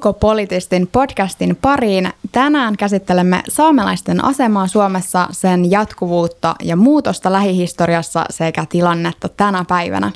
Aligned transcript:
Ulkopolitistin 0.00 0.86
podcastin 0.86 1.56
pariin. 1.56 2.12
Tänään 2.32 2.76
käsittelemme 2.76 3.42
saamelaisten 3.48 4.24
asemaa 4.24 4.66
Suomessa, 4.66 5.28
sen 5.30 5.70
jatkuvuutta 5.70 6.54
ja 6.62 6.76
muutosta 6.76 7.32
lähihistoriassa 7.32 8.24
sekä 8.30 8.66
tilannetta 8.68 9.28
tänä 9.28 9.64
päivänä. 9.68 10.12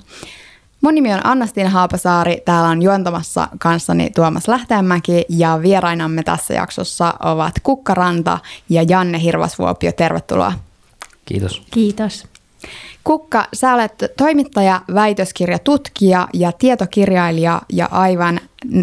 Mun 0.81 0.95
nimi 0.95 1.15
on 1.15 1.27
Annastin 1.27 1.69
Haapasaari, 1.69 2.43
täällä 2.45 2.69
on 2.69 2.83
juontamassa 2.83 3.49
kanssani 3.59 4.11
Tuomas 4.11 4.49
Lähteenmäki 4.49 5.25
ja 5.29 5.59
vierainamme 5.63 6.23
tässä 6.23 6.55
jaksossa 6.55 7.15
ovat 7.23 7.55
Kukkaranta 7.63 8.39
ja 8.69 8.83
Janne 8.89 9.23
Hirvasvuopio. 9.23 9.93
Tervetuloa. 9.93 10.53
Kiitos. 11.25 11.63
Kiitos. 11.71 12.27
Kukka, 13.05 13.47
sä 13.55 13.75
olet 13.75 13.93
toimittaja, 14.17 14.81
väitöskirjatutkija 14.95 16.29
ja 16.33 16.53
tietokirjailija 16.53 17.63
ja 17.73 17.89
aivan 17.91 18.41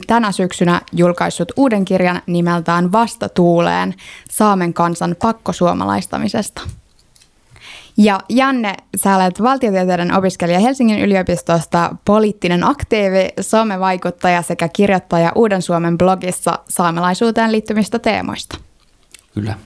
tänä 0.07 0.31
syksynä 0.31 0.81
julkaissut 0.93 1.51
uuden 1.57 1.85
kirjan 1.85 2.21
nimeltään 2.25 2.91
Vastatuuleen 2.91 3.93
Saamen 4.31 4.73
kansan 4.73 5.15
pakkosuomalaistamisesta. 5.21 6.61
Ja 7.97 8.19
Janne, 8.29 8.75
sä 8.95 9.15
olet 9.15 9.41
valtiotieteiden 9.41 10.13
opiskelija 10.17 10.59
Helsingin 10.59 10.99
yliopistosta, 10.99 11.95
poliittinen 12.05 12.63
aktiivi, 12.63 13.29
somevaikuttaja 13.41 14.41
sekä 14.41 14.67
kirjoittaja 14.67 15.31
Uuden 15.35 15.61
Suomen 15.61 15.97
blogissa 15.97 16.59
saamelaisuuteen 16.69 17.51
liittyvistä 17.51 17.99
teemoista. 17.99 18.57
Kyllä. 19.33 19.57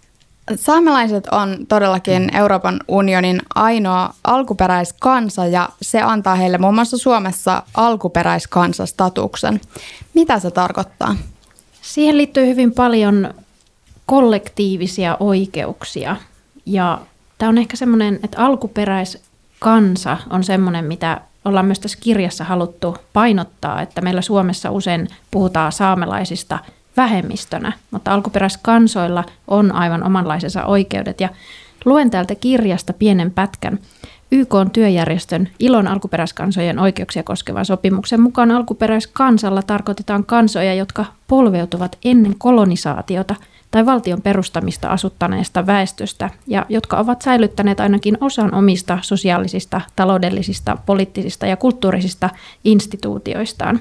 Saamelaiset 0.56 1.28
on 1.28 1.66
todellakin 1.68 2.36
Euroopan 2.36 2.80
unionin 2.88 3.42
ainoa 3.56 4.14
alkuperäiskansa 4.24 5.46
ja 5.46 5.70
se 5.82 6.02
antaa 6.02 6.36
heille 6.36 6.58
muun 6.58 6.76
muassa 6.76 6.98
Suomessa 6.98 7.64
alkuperäiskansastatuksen. 7.74 9.62
Mitä 10.14 10.40
se 10.40 10.52
tarkoittaa? 10.52 11.16
Siihen 11.82 12.18
liittyy 12.18 12.46
hyvin 12.46 12.72
paljon 12.72 13.34
kollektiivisia 14.06 15.18
oikeuksia 15.20 16.16
ja 16.66 17.02
tämä 17.38 17.50
on 17.50 17.58
ehkä 17.58 17.78
semmoinen, 17.78 18.20
että 18.24 18.42
alkuperäiskansa 18.46 20.18
on 20.30 20.44
semmoinen, 20.44 20.86
mitä 20.86 21.22
ollaan 21.46 21.66
myös 21.66 21.80
tässä 21.80 21.98
kirjassa 22.02 22.44
haluttu 22.44 22.98
painottaa, 23.14 23.82
että 23.82 24.02
meillä 24.02 24.22
Suomessa 24.22 24.72
usein 24.72 25.08
puhutaan 25.32 25.72
saamelaisista– 25.72 26.60
vähemmistönä, 26.98 27.74
mutta 27.92 28.14
alkuperäiskansoilla 28.14 29.24
on 29.48 29.72
aivan 29.72 30.04
omanlaisensa 30.04 30.66
oikeudet. 30.66 31.22
Ja 31.22 31.30
luen 31.86 32.12
täältä 32.12 32.36
kirjasta 32.36 32.94
pienen 32.94 33.32
pätkän. 33.32 33.80
YK 34.32 34.54
on 34.54 34.72
työjärjestön 34.72 35.50
ilon 35.60 35.88
alkuperäiskansojen 35.88 36.80
oikeuksia 36.80 37.24
koskevan 37.24 37.66
sopimuksen 37.66 38.22
mukaan 38.22 38.52
alkuperäiskansalla 38.52 39.62
tarkoitetaan 39.62 40.26
kansoja, 40.26 40.74
jotka 40.74 41.06
polveutuvat 41.28 41.98
ennen 42.06 42.36
kolonisaatiota 42.38 43.36
tai 43.72 43.86
valtion 43.86 44.22
perustamista 44.22 44.90
asuttaneesta 44.90 45.66
väestöstä 45.66 46.30
ja 46.48 46.66
jotka 46.70 46.98
ovat 46.98 47.22
säilyttäneet 47.22 47.80
ainakin 47.80 48.18
osan 48.22 48.54
omista 48.54 49.00
sosiaalisista, 49.02 49.82
taloudellisista, 49.96 50.78
poliittisista 50.86 51.46
ja 51.46 51.58
kulttuurisista 51.58 52.30
instituutioistaan. 52.64 53.80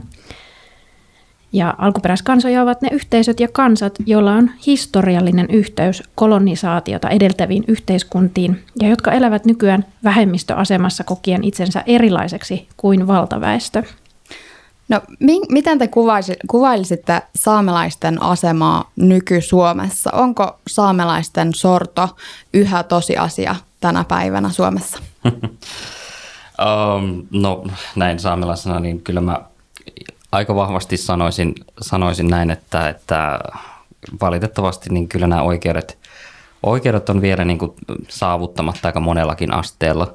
Ja 1.54 1.74
alkuperäiskansoja 1.78 2.62
ovat 2.62 2.82
ne 2.82 2.88
yhteisöt 2.92 3.40
ja 3.40 3.48
kansat, 3.48 3.94
joilla 4.06 4.32
on 4.32 4.50
historiallinen 4.66 5.46
yhteys 5.50 6.02
kolonisaatiota 6.14 7.08
edeltäviin 7.08 7.64
yhteiskuntiin 7.68 8.64
ja 8.80 8.88
jotka 8.88 9.12
elävät 9.12 9.44
nykyään 9.44 9.84
vähemmistöasemassa 10.04 11.04
kokien 11.04 11.44
itsensä 11.44 11.82
erilaiseksi 11.86 12.68
kuin 12.76 13.06
valtaväestö. 13.06 13.82
No, 14.88 15.00
mi- 15.20 15.46
miten 15.48 15.78
te 15.78 15.88
kuvailisitte 16.48 17.22
saamelaisten 17.36 18.22
asemaa 18.22 18.90
nyky-Suomessa? 18.96 20.10
Onko 20.12 20.58
saamelaisten 20.68 21.54
sorto 21.54 22.08
yhä 22.54 22.82
tosiasia 22.82 23.56
tänä 23.80 24.04
päivänä 24.04 24.50
Suomessa? 24.50 24.98
um, 25.24 27.26
no 27.30 27.64
näin 27.96 28.20
saamelaisena, 28.20 28.80
niin 28.80 29.02
kyllä 29.02 29.20
mä 29.20 29.40
aika 30.34 30.54
vahvasti 30.54 30.96
sanoisin, 30.96 31.54
sanoisin 31.80 32.28
näin, 32.28 32.50
että, 32.50 32.88
että 32.88 33.40
valitettavasti 34.20 34.90
niin 34.90 35.08
kyllä 35.08 35.26
nämä 35.26 35.42
oikeudet, 35.42 35.98
oikeudet 36.62 37.08
on 37.08 37.22
vielä 37.22 37.44
niin 37.44 37.58
kuin 37.58 37.72
saavuttamatta 38.08 38.88
aika 38.88 39.00
monellakin 39.00 39.54
asteella. 39.54 40.14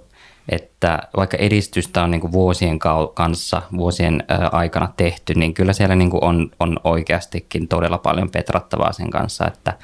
Että 0.50 1.00
vaikka 1.18 1.38
edistystä 1.38 2.04
on 2.04 2.12
niin 2.12 2.22
kuin 2.22 2.32
vuosien 2.32 2.80
kanssa, 3.14 3.62
vuosien 3.78 4.24
aikana 4.52 4.94
tehty, 4.98 5.34
niin 5.34 5.54
kyllä 5.54 5.74
siellä 5.74 5.96
niin 5.96 6.10
kuin 6.10 6.24
on, 6.24 6.52
on 6.60 6.80
oikeastikin 6.84 7.68
todella 7.68 7.98
paljon 7.98 8.30
petrattavaa 8.30 8.94
sen 8.94 9.10
kanssa, 9.10 9.48
että 9.48 9.78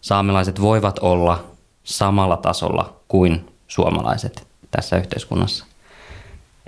saamelaiset 0.00 0.60
voivat 0.60 0.98
olla 0.98 1.44
samalla 1.84 2.36
tasolla 2.36 2.96
kuin 3.08 3.48
suomalaiset 3.68 4.46
tässä 4.70 4.96
yhteiskunnassa. 4.96 5.69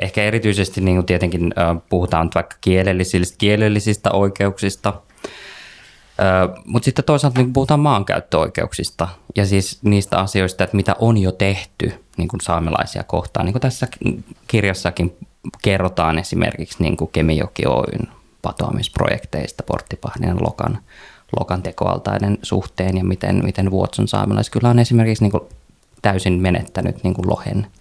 Ehkä 0.03 0.23
erityisesti 0.23 0.81
niin 0.81 0.97
kuin 0.97 1.07
tietenkin 1.07 1.55
puhutaan 1.89 2.31
vaikka 2.35 2.57
kielellisistä, 2.61 3.39
kielellisistä 3.39 4.11
oikeuksista, 4.11 4.93
mutta 6.65 6.85
sitten 6.85 7.05
toisaalta 7.05 7.41
niin 7.41 7.53
puhutaan 7.53 7.81
maankäyttöoikeuksista 7.81 9.09
ja 9.37 9.47
siis 9.47 9.79
niistä 9.83 10.19
asioista, 10.19 10.65
että 10.65 10.77
mitä 10.77 10.97
on 10.99 11.19
jo 11.19 11.33
tehty 11.33 11.93
niin 12.17 12.29
kuin 12.29 12.41
saamelaisia 12.41 13.03
kohtaan. 13.03 13.47
Niin 13.47 13.53
kuin 13.53 13.63
tässä 13.63 13.89
kirjassakin 14.47 15.17
kerrotaan 15.63 16.19
esimerkiksi 16.19 16.83
niin 16.83 16.97
kuin 16.97 17.11
Kemijoki 17.13 17.67
Oyn 17.67 18.09
patoamisprojekteista 18.43 19.63
Porttipahden 19.63 20.37
Lokan, 20.41 20.79
Lokan 21.39 21.63
tekoaltainen 21.63 22.39
suhteen 22.43 22.97
ja 22.97 23.05
miten, 23.05 23.45
miten 23.45 23.71
Vuotson 23.71 24.09
saamelais 24.09 24.51
kyllä 24.51 24.69
on 24.69 24.79
esimerkiksi 24.79 25.25
niin 25.25 25.33
kuin 25.33 25.45
täysin 26.03 26.43
menettänyt 26.43 27.05
niin 27.05 27.15
kuin 27.15 27.31
lohen– 27.31 27.67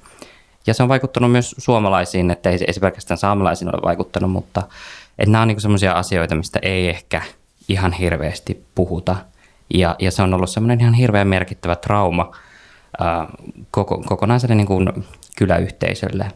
ja 0.67 0.73
se 0.73 0.83
on 0.83 0.89
vaikuttanut 0.89 1.31
myös 1.31 1.55
suomalaisiin, 1.57 2.31
että 2.31 2.49
ei 2.49 2.57
se, 2.57 2.79
pelkästään 2.79 3.17
saamelaisiin 3.17 3.75
ole 3.75 3.81
vaikuttanut, 3.83 4.31
mutta 4.31 4.63
että 5.19 5.31
nämä 5.31 5.41
on 5.41 5.47
niin 5.47 5.61
sellaisia 5.61 5.93
asioita, 5.93 6.35
mistä 6.35 6.59
ei 6.61 6.89
ehkä 6.89 7.21
ihan 7.67 7.93
hirveästi 7.93 8.65
puhuta. 8.75 9.15
Ja, 9.73 9.95
ja 9.99 10.11
se 10.11 10.21
on 10.21 10.33
ollut 10.33 10.49
semmoinen 10.49 10.81
ihan 10.81 10.93
hirveän 10.93 11.27
merkittävä 11.27 11.75
trauma 11.75 12.31
ää, 12.99 13.27
koko, 13.71 14.03
kokonaiselle 14.05 14.55
niin 14.55 14.67
kuin 14.67 15.05
kyläyhteisölle 15.37 16.31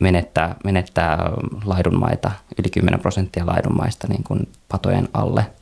menettää, 0.00 0.54
menettää 0.64 1.30
laidunmaita, 1.64 2.30
yli 2.58 2.70
10 2.70 3.00
prosenttia 3.00 3.46
laidunmaista 3.46 4.08
niin 4.08 4.24
kuin 4.24 4.48
patojen 4.68 5.08
alle– 5.14 5.46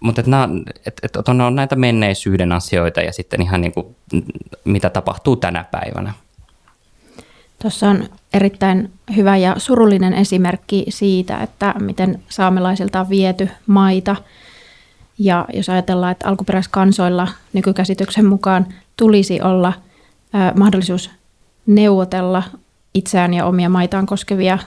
mutta 0.00 0.20
et 0.20 0.26
et, 0.86 1.00
et 1.02 1.28
on, 1.28 1.40
on 1.40 1.54
näitä 1.54 1.76
menneisyyden 1.76 2.52
asioita 2.52 3.00
ja 3.00 3.12
sitten 3.12 3.42
ihan 3.42 3.60
niin 3.60 3.72
kuin, 3.72 3.96
mitä 4.64 4.90
tapahtuu 4.90 5.36
tänä 5.36 5.64
päivänä. 5.64 6.12
Tuossa 7.62 7.88
on 7.88 8.08
erittäin 8.32 8.90
hyvä 9.16 9.36
ja 9.36 9.54
surullinen 9.58 10.14
esimerkki 10.14 10.84
siitä, 10.88 11.42
että 11.42 11.74
miten 11.80 12.22
saamelaisilta 12.28 13.00
on 13.00 13.08
viety 13.08 13.48
maita. 13.66 14.16
Ja 15.18 15.46
jos 15.52 15.68
ajatellaan, 15.68 16.12
että 16.12 16.28
alkuperäiskansoilla 16.28 17.28
nykykäsityksen 17.52 18.26
mukaan 18.26 18.66
tulisi 18.96 19.42
olla 19.42 19.72
mahdollisuus 20.54 21.10
neuvotella 21.66 22.42
itseään 22.94 23.34
ja 23.34 23.46
omia 23.46 23.68
maitaan 23.68 24.06
koskevia, 24.06 24.58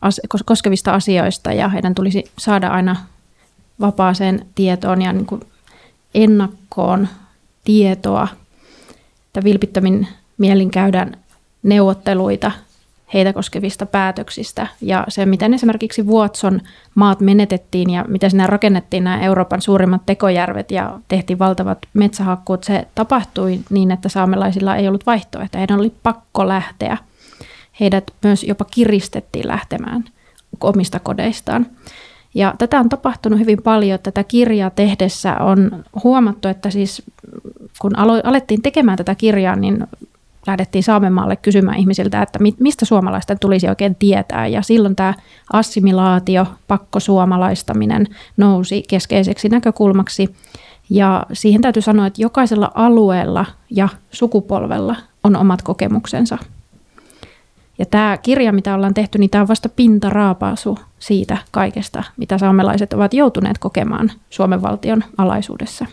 as, 0.00 0.20
koskevista 0.44 0.92
asioista 0.92 1.52
ja 1.52 1.68
heidän 1.68 1.94
tulisi 1.94 2.24
saada 2.38 2.68
aina 2.68 2.96
vapaaseen 3.80 4.46
tietoon 4.54 5.02
ja 5.02 5.12
niin 5.12 5.26
kuin 5.26 5.40
ennakkoon 6.14 7.08
tietoa, 7.64 8.28
että 9.26 9.44
vilpittömin 9.44 10.08
mielin 10.38 10.70
käydään 10.70 11.16
neuvotteluita 11.62 12.52
heitä 13.14 13.32
koskevista 13.32 13.86
päätöksistä. 13.86 14.66
Ja 14.80 15.04
se, 15.08 15.26
miten 15.26 15.54
esimerkiksi 15.54 16.06
Vuotson 16.06 16.60
maat 16.94 17.20
menetettiin 17.20 17.90
ja 17.90 18.04
miten 18.08 18.30
sinä 18.30 18.46
rakennettiin 18.46 19.04
nämä 19.04 19.20
Euroopan 19.20 19.62
suurimmat 19.62 20.06
tekojärvet 20.06 20.70
ja 20.70 20.98
tehtiin 21.08 21.38
valtavat 21.38 21.78
metsähakkuut, 21.94 22.64
se 22.64 22.86
tapahtui 22.94 23.60
niin, 23.70 23.90
että 23.90 24.08
saamelaisilla 24.08 24.76
ei 24.76 24.88
ollut 24.88 25.06
vaihtoehtoja. 25.06 25.60
Heidän 25.60 25.80
oli 25.80 25.92
pakko 26.02 26.48
lähteä. 26.48 26.98
Heidät 27.80 28.10
myös 28.22 28.44
jopa 28.44 28.64
kiristettiin 28.64 29.48
lähtemään 29.48 30.04
omista 30.60 31.00
kodeistaan. 31.00 31.66
Ja 32.34 32.54
tätä 32.58 32.80
on 32.80 32.88
tapahtunut 32.88 33.38
hyvin 33.38 33.62
paljon. 33.62 33.98
Tätä 34.02 34.24
kirjaa 34.24 34.70
tehdessä 34.70 35.36
on 35.36 35.84
huomattu, 36.04 36.48
että 36.48 36.70
siis 36.70 37.02
kun 37.80 37.92
alo- 37.96 38.20
alettiin 38.24 38.62
tekemään 38.62 38.98
tätä 38.98 39.14
kirjaa, 39.14 39.56
niin 39.56 39.86
lähdettiin 40.46 40.84
Saamenmaalle 40.84 41.36
kysymään 41.36 41.78
ihmisiltä, 41.78 42.22
että 42.22 42.38
mistä 42.60 42.84
suomalaisten 42.84 43.38
tulisi 43.38 43.68
oikein 43.68 43.94
tietää. 43.94 44.46
Ja 44.46 44.62
silloin 44.62 44.96
tämä 44.96 45.14
assimilaatio, 45.52 46.46
pakkosuomalaistaminen 46.68 48.06
nousi 48.36 48.82
keskeiseksi 48.88 49.48
näkökulmaksi. 49.48 50.34
Ja 50.90 51.26
siihen 51.32 51.60
täytyy 51.60 51.82
sanoa, 51.82 52.06
että 52.06 52.22
jokaisella 52.22 52.72
alueella 52.74 53.46
ja 53.70 53.88
sukupolvella 54.10 54.96
on 55.24 55.36
omat 55.36 55.62
kokemuksensa. 55.62 56.38
Ja 57.80 57.86
tämä 57.86 58.18
kirja, 58.18 58.52
mitä 58.52 58.74
ollaan 58.74 58.94
tehty, 58.94 59.18
niin 59.18 59.30
tämä 59.30 59.42
on 59.42 59.48
vasta 59.48 59.68
pintaraapaisu 59.68 60.78
siitä 60.98 61.38
kaikesta, 61.50 62.04
mitä 62.16 62.38
saamelaiset 62.38 62.92
ovat 62.92 63.14
joutuneet 63.14 63.58
kokemaan 63.58 64.12
Suomen 64.30 64.62
valtion 64.62 65.04
alaisuudessa. 65.18 65.86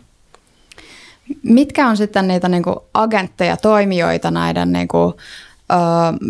Mitkä 1.43 1.87
on 1.87 1.97
sitten 1.97 2.27
niitä 2.27 2.49
niin 2.49 2.63
kuin 2.63 2.75
agentteja, 2.93 3.57
toimijoita 3.57 4.31
näiden 4.31 4.71
niin 4.71 4.87
kuin, 4.87 5.13
ö, 5.71 5.75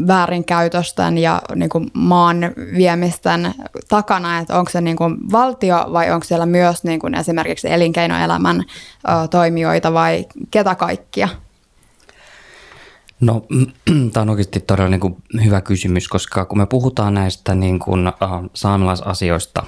väärinkäytösten 0.07 1.17
ja 1.17 1.41
niin 1.55 1.69
kuin 1.69 1.91
maan 1.93 2.37
viemisten 2.77 3.53
takana, 3.89 4.39
että 4.39 4.59
onko 4.59 4.71
se 4.71 4.81
niin 4.81 4.97
kuin 4.97 5.17
valtio 5.31 5.85
vai 5.93 6.11
onko 6.11 6.23
siellä 6.23 6.45
myös 6.45 6.83
niin 6.83 6.99
kuin 6.99 7.15
esimerkiksi 7.15 7.71
elinkeinoelämän 7.71 8.59
ö, 8.59 9.27
toimijoita 9.27 9.93
vai 9.93 10.25
ketä 10.51 10.75
kaikkia? 10.75 11.29
No, 13.19 13.45
tämä 14.13 14.21
on 14.21 14.29
oikeasti 14.29 14.59
todella 14.59 14.89
niin 14.89 14.99
kuin 14.99 15.17
hyvä 15.43 15.61
kysymys, 15.61 16.07
koska 16.07 16.45
kun 16.45 16.57
me 16.57 16.65
puhutaan 16.65 17.13
näistä 17.13 17.55
niin 17.55 17.79
kuin, 17.79 18.07
äh, 18.07 18.13
saamelaisasioista, 18.53 19.63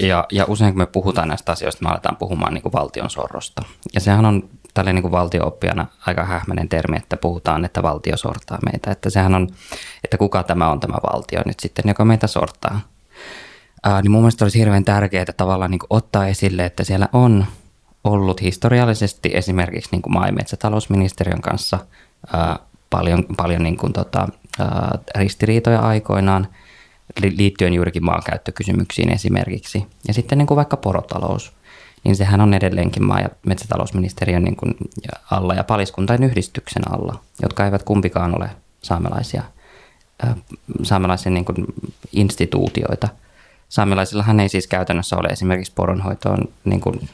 ja, 0.00 0.26
ja 0.32 0.44
usein 0.48 0.72
kun 0.72 0.78
me 0.78 0.86
puhutaan 0.86 1.28
näistä 1.28 1.52
asioista, 1.52 1.84
me 1.84 1.90
aletaan 1.90 2.16
puhumaan 2.16 2.54
niin 2.54 2.62
kuin 2.62 2.72
valtion 2.72 3.10
sorrosta. 3.10 3.62
Ja 3.94 4.00
sehän 4.00 4.26
on 4.26 4.48
tälle 4.74 4.92
niin 4.92 5.10
valtiooppijana 5.10 5.86
aika 6.06 6.24
hähmäinen 6.24 6.68
termi, 6.68 6.96
että 6.96 7.16
puhutaan, 7.16 7.64
että 7.64 7.82
valtio 7.82 8.16
sortaa 8.16 8.58
meitä. 8.72 8.90
Että 8.90 9.10
sehän 9.10 9.34
on, 9.34 9.48
että 10.04 10.18
kuka 10.18 10.42
tämä 10.42 10.70
on 10.70 10.80
tämä 10.80 10.96
valtio 11.12 11.42
nyt 11.46 11.60
sitten, 11.60 11.84
joka 11.88 12.04
meitä 12.04 12.26
sortaa. 12.26 12.80
Ää, 13.82 14.02
niin 14.02 14.10
mun 14.10 14.20
mielestä 14.20 14.44
olisi 14.44 14.58
hirveän 14.58 14.84
tärkeää 14.84 15.24
tavallaan 15.36 15.70
niin 15.70 15.80
ottaa 15.90 16.26
esille, 16.26 16.64
että 16.64 16.84
siellä 16.84 17.08
on 17.12 17.46
ollut 18.04 18.40
historiallisesti 18.42 19.30
esimerkiksi 19.34 19.90
niin 19.92 20.02
kuin 20.02 20.12
maa- 20.12 20.26
ja 20.26 20.32
metsätalousministeriön 20.32 21.40
kanssa 21.40 21.78
ää, 22.32 22.58
paljon, 22.96 23.24
paljon 23.36 23.62
niin 23.62 23.76
kuin 23.76 23.92
tota, 23.92 24.28
ristiriitoja 25.16 25.80
aikoinaan 25.80 26.46
liittyen 27.36 27.74
juurikin 27.74 28.04
maankäyttökysymyksiin 28.04 29.12
esimerkiksi. 29.12 29.86
Ja 30.08 30.14
sitten 30.14 30.38
niin 30.38 30.46
kuin 30.46 30.56
vaikka 30.56 30.76
porotalous, 30.76 31.52
niin 32.04 32.16
sehän 32.16 32.40
on 32.40 32.54
edelleenkin 32.54 33.04
maa- 33.04 33.20
ja 33.20 33.28
metsätalousministeriön 33.46 34.44
niin 34.44 34.56
kuin 34.56 34.74
alla 35.30 35.54
ja 35.54 35.64
paliskuntain 35.64 36.22
yhdistyksen 36.22 36.92
alla, 36.92 37.20
jotka 37.42 37.64
eivät 37.64 37.82
kumpikaan 37.82 38.36
ole 38.36 38.50
saamelaisia, 38.82 39.42
ää, 40.22 40.36
saamelaisen 40.82 41.34
niin 41.34 41.44
kuin 41.44 41.66
instituutioita. 42.12 43.08
Saamelaisillahan 43.68 44.40
ei 44.40 44.48
siis 44.48 44.66
käytännössä 44.66 45.16
ole 45.16 45.28
esimerkiksi 45.28 45.72
poronhoitoon 45.74 46.38
niin 46.64 46.80
kuin 46.80 47.08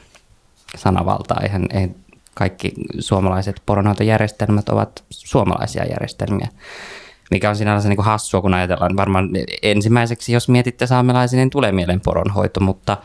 sanavaltaa, 0.75 1.41
eihän, 1.43 1.65
ei, 1.73 1.89
kaikki 2.35 2.71
suomalaiset 2.99 3.61
poronhoitojärjestelmät 3.65 4.69
ovat 4.69 5.03
suomalaisia 5.09 5.85
järjestelmiä. 5.85 6.47
Mikä 7.31 7.49
on 7.49 7.55
sinänsä 7.55 7.89
niin 7.89 7.97
kuin 7.97 8.05
hassua, 8.05 8.41
kun 8.41 8.53
ajatellaan 8.53 8.97
varmaan 8.97 9.29
ensimmäiseksi, 9.63 10.33
jos 10.33 10.49
mietitte 10.49 10.87
saamelaisia, 10.87 11.37
niin 11.37 11.49
tulee 11.49 11.71
mieleen 11.71 12.01
poronhoito, 12.01 12.59
mutta, 12.59 12.97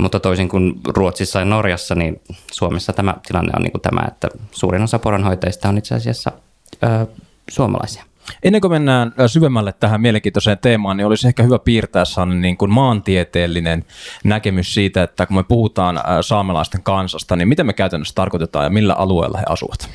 mutta 0.00 0.20
toisin 0.20 0.48
kuin 0.48 0.80
Ruotsissa 0.88 1.38
ja 1.38 1.44
Norjassa, 1.44 1.94
niin 1.94 2.20
Suomessa 2.52 2.92
tämä 2.92 3.14
tilanne 3.26 3.52
on 3.56 3.62
niin 3.62 3.72
kuin 3.72 3.82
tämä, 3.82 4.04
että 4.08 4.28
suurin 4.50 4.82
osa 4.82 4.98
poronhoitajista 4.98 5.68
on 5.68 5.78
itse 5.78 5.94
asiassa 5.94 6.32
ö, 6.82 7.06
suomalaisia. 7.50 8.09
Ennen 8.42 8.60
kuin 8.60 8.70
mennään 8.70 9.12
syvemmälle 9.26 9.72
tähän 9.72 10.00
mielenkiintoiseen 10.00 10.58
teemaan, 10.58 10.96
niin 10.96 11.06
olisi 11.06 11.28
ehkä 11.28 11.42
hyvä 11.42 11.58
piirtää 11.58 12.04
sellainen 12.04 12.40
niin 12.40 12.56
kuin 12.56 12.70
maantieteellinen 12.70 13.84
näkemys 14.24 14.74
siitä, 14.74 15.02
että 15.02 15.26
kun 15.26 15.36
me 15.36 15.42
puhutaan 15.42 16.00
saamelaisten 16.20 16.82
kansasta, 16.82 17.36
niin 17.36 17.48
mitä 17.48 17.64
me 17.64 17.72
käytännössä 17.72 18.14
tarkoitetaan 18.14 18.64
ja 18.64 18.70
millä 18.70 18.94
alueella 18.94 19.38
he 19.38 19.44
asuvat? 19.48 19.90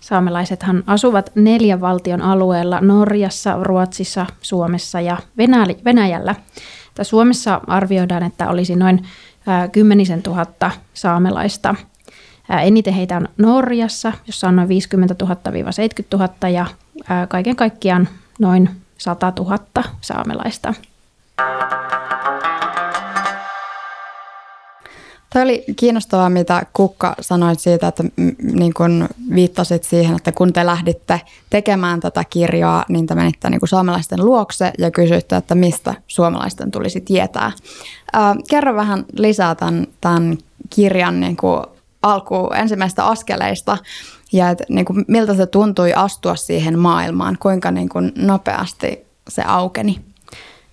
Saamelaisethan 0.00 0.84
asuvat 0.86 1.32
neljän 1.34 1.80
valtion 1.80 2.22
alueella 2.22 2.80
Norjassa, 2.80 3.58
Ruotsissa, 3.62 4.26
Suomessa 4.42 5.00
ja 5.00 5.16
Venäjällä. 5.84 6.34
Suomessa 7.02 7.60
arvioidaan, 7.66 8.22
että 8.22 8.48
olisi 8.48 8.76
noin 8.76 9.06
kymmenisen 9.72 10.22
tuhatta 10.22 10.70
saamelaista– 10.94 11.74
Eniten 12.48 12.94
heitä 12.94 13.16
on 13.16 13.28
Norjassa, 13.38 14.12
jossa 14.26 14.48
on 14.48 14.56
noin 14.56 14.68
50 14.68 15.14
000-70 15.24 15.28
000 16.12 16.48
ja 16.48 16.66
kaiken 17.28 17.56
kaikkiaan 17.56 18.08
noin 18.38 18.70
100 18.98 19.32
000 19.38 19.58
saamelaista. 20.00 20.74
Tämä 25.32 25.42
oli 25.42 25.64
kiinnostavaa, 25.76 26.30
mitä 26.30 26.66
Kukka 26.72 27.14
sanoit 27.20 27.60
siitä, 27.60 27.88
että 27.88 28.04
niin 28.52 28.74
kun 28.74 29.08
viittasit 29.34 29.84
siihen, 29.84 30.16
että 30.16 30.32
kun 30.32 30.52
te 30.52 30.66
lähditte 30.66 31.20
tekemään 31.50 32.00
tätä 32.00 32.24
kirjaa, 32.30 32.84
niin 32.88 33.06
te 33.06 33.14
menitte 33.14 33.50
niin 33.50 33.60
kuin 33.60 33.68
saamelaisten 33.68 34.24
luokse 34.24 34.72
ja 34.78 34.90
kysyitte, 34.90 35.36
että 35.36 35.54
mistä 35.54 35.94
suomalaisten 36.06 36.70
tulisi 36.70 37.00
tietää. 37.00 37.52
Ää, 38.12 38.34
kerro 38.50 38.74
vähän 38.74 39.04
lisää 39.12 39.54
tämän, 39.54 39.86
tämän 40.00 40.38
kirjan 40.70 41.20
niin 41.20 41.36
kuin 41.36 41.62
alku 42.02 42.50
ensimmäistä 42.54 43.04
askeleista 43.04 43.78
ja 44.32 44.50
että 44.50 44.64
niin 44.68 44.84
kuin, 44.84 45.04
miltä 45.08 45.34
se 45.34 45.46
tuntui 45.46 45.94
astua 45.94 46.36
siihen 46.36 46.78
maailmaan, 46.78 47.36
kuinka 47.40 47.70
niin 47.70 47.88
kuin, 47.88 48.12
nopeasti 48.16 49.06
se 49.28 49.42
aukeni? 49.42 50.00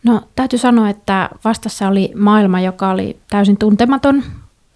No 0.04 0.22
täytyy 0.36 0.60
sanoa, 0.60 0.90
että 0.90 1.30
vastassa 1.44 1.88
oli 1.88 2.12
maailma, 2.16 2.62
joka 2.62 2.90
oli 2.90 3.20
täysin 3.30 3.58
tuntematon. 3.58 4.24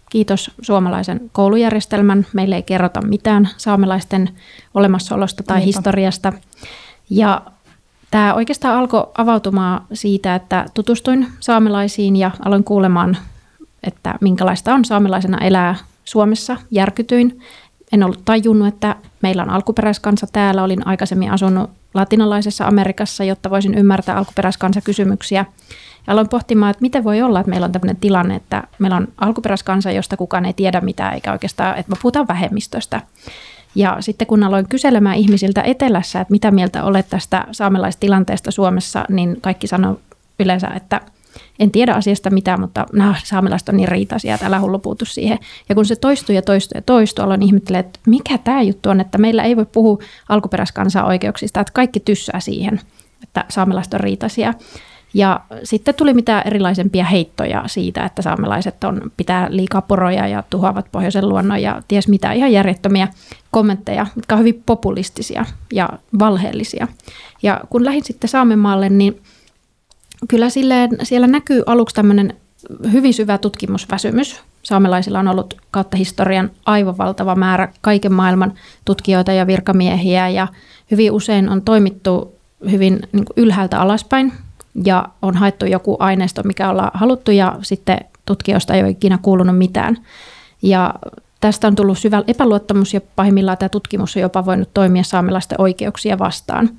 Kiitos 0.09 0.51
suomalaisen 0.61 1.21
koulujärjestelmän. 1.31 2.25
Meille 2.33 2.55
ei 2.55 2.63
kerrota 2.63 3.01
mitään 3.01 3.49
saamelaisten 3.57 4.29
olemassaolosta 4.73 5.43
tai 5.43 5.59
Niinpä. 5.59 5.67
historiasta. 5.67 6.33
Ja 7.09 7.41
tämä 8.11 8.33
oikeastaan 8.33 8.75
alkoi 8.75 9.07
avautumaan 9.18 9.81
siitä, 9.94 10.35
että 10.35 10.65
tutustuin 10.73 11.27
saamelaisiin 11.39 12.15
ja 12.15 12.31
aloin 12.45 12.63
kuulemaan, 12.63 13.18
että 13.83 14.15
minkälaista 14.21 14.73
on 14.73 14.85
saamelaisena 14.85 15.37
elää 15.37 15.75
Suomessa 16.09 16.57
järkytyin. 16.71 17.39
En 17.92 18.04
ollut 18.04 18.21
tajunnut, 18.25 18.68
että 18.68 18.95
meillä 19.21 19.44
on 19.44 19.49
alkuperäiskansa 19.49 20.28
täällä. 20.33 20.63
Olin 20.63 20.87
aikaisemmin 20.87 21.31
asunut 21.31 21.69
latinalaisessa 21.94 22.68
Amerikassa, 22.68 23.23
jotta 23.23 23.49
voisin 23.49 23.73
ymmärtää 23.73 24.18
alkuperäiskansakysymyksiä. 24.18 25.45
Ja 26.07 26.13
aloin 26.13 26.30
pohtimaan, 26.30 26.71
että 26.71 26.81
miten 26.81 27.04
voi 27.04 27.21
olla, 27.21 27.39
että 27.39 27.49
meillä 27.49 27.66
on 27.66 27.71
tämmöinen 27.71 27.95
tilanne, 27.95 28.35
että 28.35 28.63
meillä 28.80 28.97
on 28.97 29.07
alkuperäiskansa, 29.18 29.92
josta 29.92 30.18
kukaan 30.18 30.45
ei 30.45 30.54
tiedä 30.54 30.81
mitään, 30.81 31.13
eikä 31.13 31.31
oikeastaan, 31.31 31.78
että 31.78 31.92
me 31.92 31.97
puhutaan 32.01 32.28
vähemmistöstä. 32.28 33.01
Ja 33.75 33.97
sitten 33.99 34.28
kun 34.28 34.44
aloin 34.44 34.68
kyselemään 34.69 35.16
ihmisiltä 35.16 35.61
etelässä, 35.61 36.21
että 36.21 36.31
mitä 36.31 36.51
mieltä 36.51 36.83
olet 36.83 37.09
tästä 37.09 37.45
saamelaistilanteesta 37.51 38.51
Suomessa, 38.51 39.06
niin 39.09 39.37
kaikki 39.42 39.68
sanoi 39.68 39.99
yleensä, 40.39 40.68
että– 40.68 41.01
en 41.59 41.71
tiedä 41.71 41.94
asiasta 41.94 42.30
mitään, 42.30 42.59
mutta 42.59 42.86
nämä 42.94 43.16
saamelaiset 43.24 43.69
on 43.69 43.78
niin 43.78 43.88
riitaisia, 43.88 44.33
että 44.33 44.48
älä 44.48 44.59
hullu 44.59 44.80
puutu 44.80 45.06
siihen. 45.06 45.40
Ja 45.69 45.76
kun 45.76 45.86
se 45.86 45.95
toistuu 45.95 46.36
ja 46.36 46.42
toistuu 46.42 46.78
ja 46.78 46.81
toistuu, 46.81 47.26
aloin 47.26 47.42
ihmettelemään, 47.42 47.86
että 47.86 48.00
mikä 48.07 48.38
tämä 48.38 48.62
juttu 48.62 48.90
on, 48.90 49.02
että 49.02 49.18
meillä 49.18 49.44
ei 49.44 49.56
voi 49.56 49.66
puhua 49.66 49.98
alkuperäiskansan 50.30 51.06
oikeuksista, 51.06 51.59
että 51.59 51.74
kaikki 51.74 52.00
tyssää 52.00 52.40
siihen, 52.40 52.81
että 53.24 53.45
saamelaiset 53.50 53.94
on 53.94 54.00
riitaisia. 54.00 54.54
Ja 55.14 55.42
sitten 55.64 55.95
tuli 55.95 56.14
mitä 56.14 56.42
erilaisempia 56.42 57.06
heittoja 57.06 57.64
siitä, 57.68 58.06
että 58.06 58.21
saamelaiset 58.21 58.83
on, 58.83 59.12
pitää 59.18 59.48
liikaa 59.50 59.81
poroja 59.81 60.28
ja 60.28 60.44
tuhoavat 60.50 60.92
pohjoisen 60.92 61.30
luonnon 61.30 61.62
ja 61.62 61.81
ties 61.88 62.07
mitä 62.07 62.31
ihan 62.31 62.52
järjettömiä 62.52 63.07
kommentteja, 63.52 64.06
jotka 64.16 64.36
on 64.36 64.40
hyvin 64.40 64.64
populistisia 64.66 65.45
ja 65.74 65.90
valheellisia. 66.19 66.88
Ja 67.44 67.62
kun 67.69 67.86
lähdin 67.86 68.04
sitten 68.04 68.30
Saamenmaalle, 68.30 68.90
niin 68.90 69.21
kyllä 70.28 70.49
silleen, 70.49 70.90
siellä 71.04 71.28
näkyy 71.28 71.64
aluksi 71.66 71.95
tämmöinen 71.95 72.33
hyvin 72.92 73.14
syvä 73.14 73.38
tutkimusväsymys. 73.38 74.42
Saamelaisilla 74.64 75.19
on 75.19 75.28
ollut 75.28 75.54
kautta 75.71 75.97
historian 75.97 76.52
aivan 76.66 76.97
valtava 76.97 77.35
määrä 77.35 77.73
kaiken 77.81 78.14
maailman 78.14 78.54
tutkijoita 78.85 79.31
ja 79.31 79.47
virkamiehiä 79.47 80.30
ja 80.30 80.47
hyvin 80.92 81.11
usein 81.11 81.49
on 81.49 81.61
toimittu 81.61 82.35
hyvin 82.71 82.99
niin 83.11 83.26
ylhäältä 83.35 83.80
alaspäin 83.80 84.33
ja 84.83 85.09
on 85.21 85.38
haettu 85.38 85.66
joku 85.66 85.97
aineisto, 85.99 86.44
mikä 86.44 86.69
ollaan 86.69 86.92
haluttu 86.94 87.31
ja 87.31 87.56
sitten 87.61 87.97
tutkijoista 88.26 88.73
ei 88.73 88.81
ole 88.81 88.90
ikinä 88.90 89.19
kuulunut 89.21 89.57
mitään. 89.57 89.97
Ja 90.61 90.94
tästä 91.42 91.68
on 91.68 91.76
tullut 91.76 91.97
syvä 91.97 92.23
epäluottamus 92.28 92.94
ja 92.94 93.02
pahimmillaan 93.16 93.57
tämä 93.57 93.69
tutkimus 93.69 94.16
on 94.16 94.21
jopa 94.21 94.45
voinut 94.45 94.73
toimia 94.73 95.04
saamelaisten 95.04 95.61
oikeuksia 95.61 96.19
vastaan. 96.19 96.69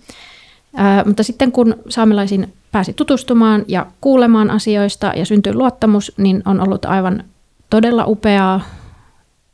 Mutta 1.06 1.22
sitten 1.22 1.52
kun 1.52 1.76
saamelaisiin 1.88 2.52
pääsi 2.72 2.92
tutustumaan 2.92 3.64
ja 3.68 3.86
kuulemaan 4.00 4.50
asioista 4.50 5.12
ja 5.16 5.26
syntyi 5.26 5.54
luottamus, 5.54 6.12
niin 6.16 6.42
on 6.44 6.60
ollut 6.60 6.84
aivan 6.84 7.24
todella 7.70 8.04
upeaa 8.06 8.60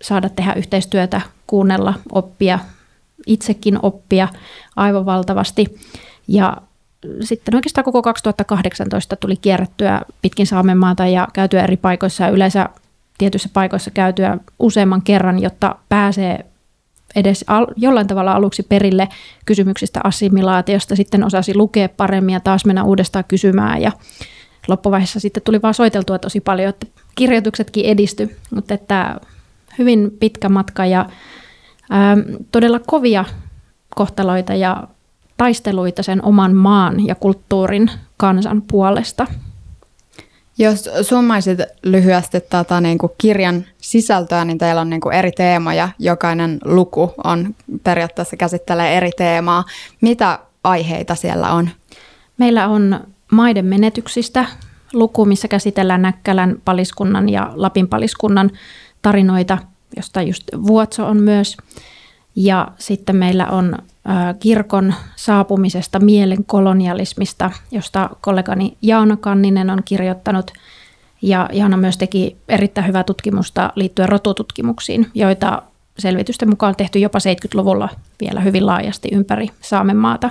saada 0.03 0.29
tehdä 0.29 0.53
yhteistyötä, 0.53 1.21
kuunnella, 1.47 1.95
oppia, 2.13 2.59
itsekin 3.27 3.79
oppia 3.83 4.29
aivan 4.77 5.07
valtavasti. 5.07 5.77
Ja 6.29 6.57
sitten 7.21 7.55
oikeastaan 7.55 7.85
koko 7.85 8.03
2018 8.03 9.17
tuli 9.17 9.37
kierrettyä 9.37 10.03
pitkin 10.23 10.47
Saamenmaata 10.47 11.07
ja 11.07 11.29
käytyä 11.33 11.63
eri 11.63 11.77
paikoissa 11.77 12.25
ja 12.25 12.31
yleensä 12.31 12.69
tietyissä 13.19 13.49
paikoissa 13.53 13.91
käytyä 13.91 14.39
useamman 14.59 15.03
kerran, 15.03 15.39
jotta 15.43 15.77
pääsee 15.89 16.47
edes 17.17 17.45
al- 17.49 17.67
jollain 17.77 18.07
tavalla 18.07 18.33
aluksi 18.33 18.63
perille 18.63 19.09
kysymyksistä 19.47 20.01
assimilaatiosta, 20.05 20.97
sitten 20.97 21.25
osasi 21.25 21.57
lukea 21.57 21.89
paremmin 21.89 22.33
ja 22.33 22.41
taas 22.41 22.65
mennä 22.65 22.85
uudestaan 22.85 23.25
kysymään. 23.29 23.83
Ja 23.83 23.93
loppuvaiheessa 24.69 25.21
sitten 25.21 25.43
tuli 25.43 25.63
vaan 25.63 25.75
soiteltua 25.75 26.19
tosi 26.19 26.41
paljon, 26.41 26.69
että 26.69 26.87
kirjoituksetkin 27.15 27.85
edisty, 27.85 28.37
mutta 28.55 28.75
että 28.75 29.21
hyvin 29.79 30.11
pitkä 30.21 30.49
matka 30.49 30.87
ja 30.87 31.07
ää, 31.91 32.17
todella 32.53 32.81
kovia 32.87 33.25
kohtaloita 33.97 34.55
ja 34.55 34.89
taisteluita 35.37 36.03
sen 36.03 36.25
oman 36.25 36.55
maan 36.55 37.07
ja 37.07 37.15
kulttuurin 37.15 37.91
kansan 38.17 38.63
puolesta. 38.63 39.27
Jos 40.59 40.91
summaisit 41.03 41.59
lyhyesti 41.83 42.41
tätä 42.41 42.81
niin 42.81 42.99
kuin 42.99 43.13
kirjan 43.19 43.65
sisältöä, 43.79 44.45
niin 44.45 44.59
teillä 44.59 44.81
on 44.81 44.91
niin 44.91 45.01
kuin 45.01 45.15
eri 45.15 45.33
teemoja. 45.33 45.89
Jokainen 45.99 46.59
luku 46.65 47.15
on 47.25 47.55
periaatteessa 47.83 48.37
käsittelee 48.37 48.97
eri 48.97 49.11
teemaa. 49.17 49.65
Mitä 50.01 50.39
aiheita 50.65 51.15
siellä 51.15 51.53
on? 51.53 51.71
Meillä 52.39 52.69
on 52.69 53.01
maiden 53.33 53.65
menetyksistä 53.65 54.45
luku, 54.93 55.25
missä 55.25 55.49
käsitellään 55.49 56.03
Näkkälän 56.03 56.57
paliskunnan 56.65 57.29
ja 57.29 57.53
Lapin 57.55 57.89
paliskunnan 57.89 58.51
tarinoita, 59.03 59.59
josta 59.97 60.23
just 60.23 60.45
Vuotso 60.67 61.07
on 61.07 61.23
myös. 61.23 61.57
Ja 62.37 62.69
sitten 62.79 63.17
meillä 63.17 63.47
on 63.47 63.79
kirkon 64.41 64.95
saapumisesta 65.17 65.99
mielen 66.01 66.45
kolonialismista, 66.45 67.51
josta 67.71 68.11
kollegani 68.21 68.77
Jaana 68.83 69.17
Kanninen 69.17 69.71
on 69.71 69.83
kirjoittanut. 69.85 70.51
Ja 71.23 71.49
Jaana 71.53 71.77
myös 71.77 71.99
teki 71.99 72.37
erittäin 72.49 72.87
hyvää 72.87 73.05
tutkimusta 73.05 73.73
liittyen 73.75 74.09
rotututkimuksiin, 74.09 75.11
joita 75.15 75.63
selvitysten 75.99 76.49
mukaan 76.49 76.69
on 76.69 76.77
tehty 76.77 76.99
jopa 76.99 77.19
70-luvulla 77.19 77.89
vielä 78.21 78.41
hyvin 78.41 78.67
laajasti 78.67 79.09
ympäri 79.13 79.51
Saamenmaata. 79.61 80.31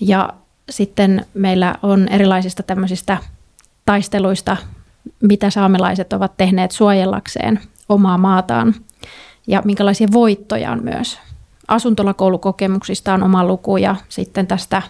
Ja 0.00 0.32
sitten 0.70 1.26
meillä 1.34 1.74
on 1.82 2.08
erilaisista 2.08 2.62
tämmöisistä 2.62 3.18
taisteluista, 3.84 4.56
mitä 5.22 5.50
saamelaiset 5.50 6.12
ovat 6.12 6.36
tehneet 6.36 6.70
suojellakseen 6.70 7.60
omaa 7.88 8.18
maataan 8.18 8.74
ja 9.46 9.62
minkälaisia 9.64 10.08
voittoja 10.12 10.70
on 10.70 10.84
myös. 10.84 11.18
Asuntolakoulukokemuksista 11.68 13.14
on 13.14 13.22
oma 13.22 13.44
luku 13.44 13.76
ja 13.76 13.96
sitten 14.08 14.46
tästä 14.46 14.82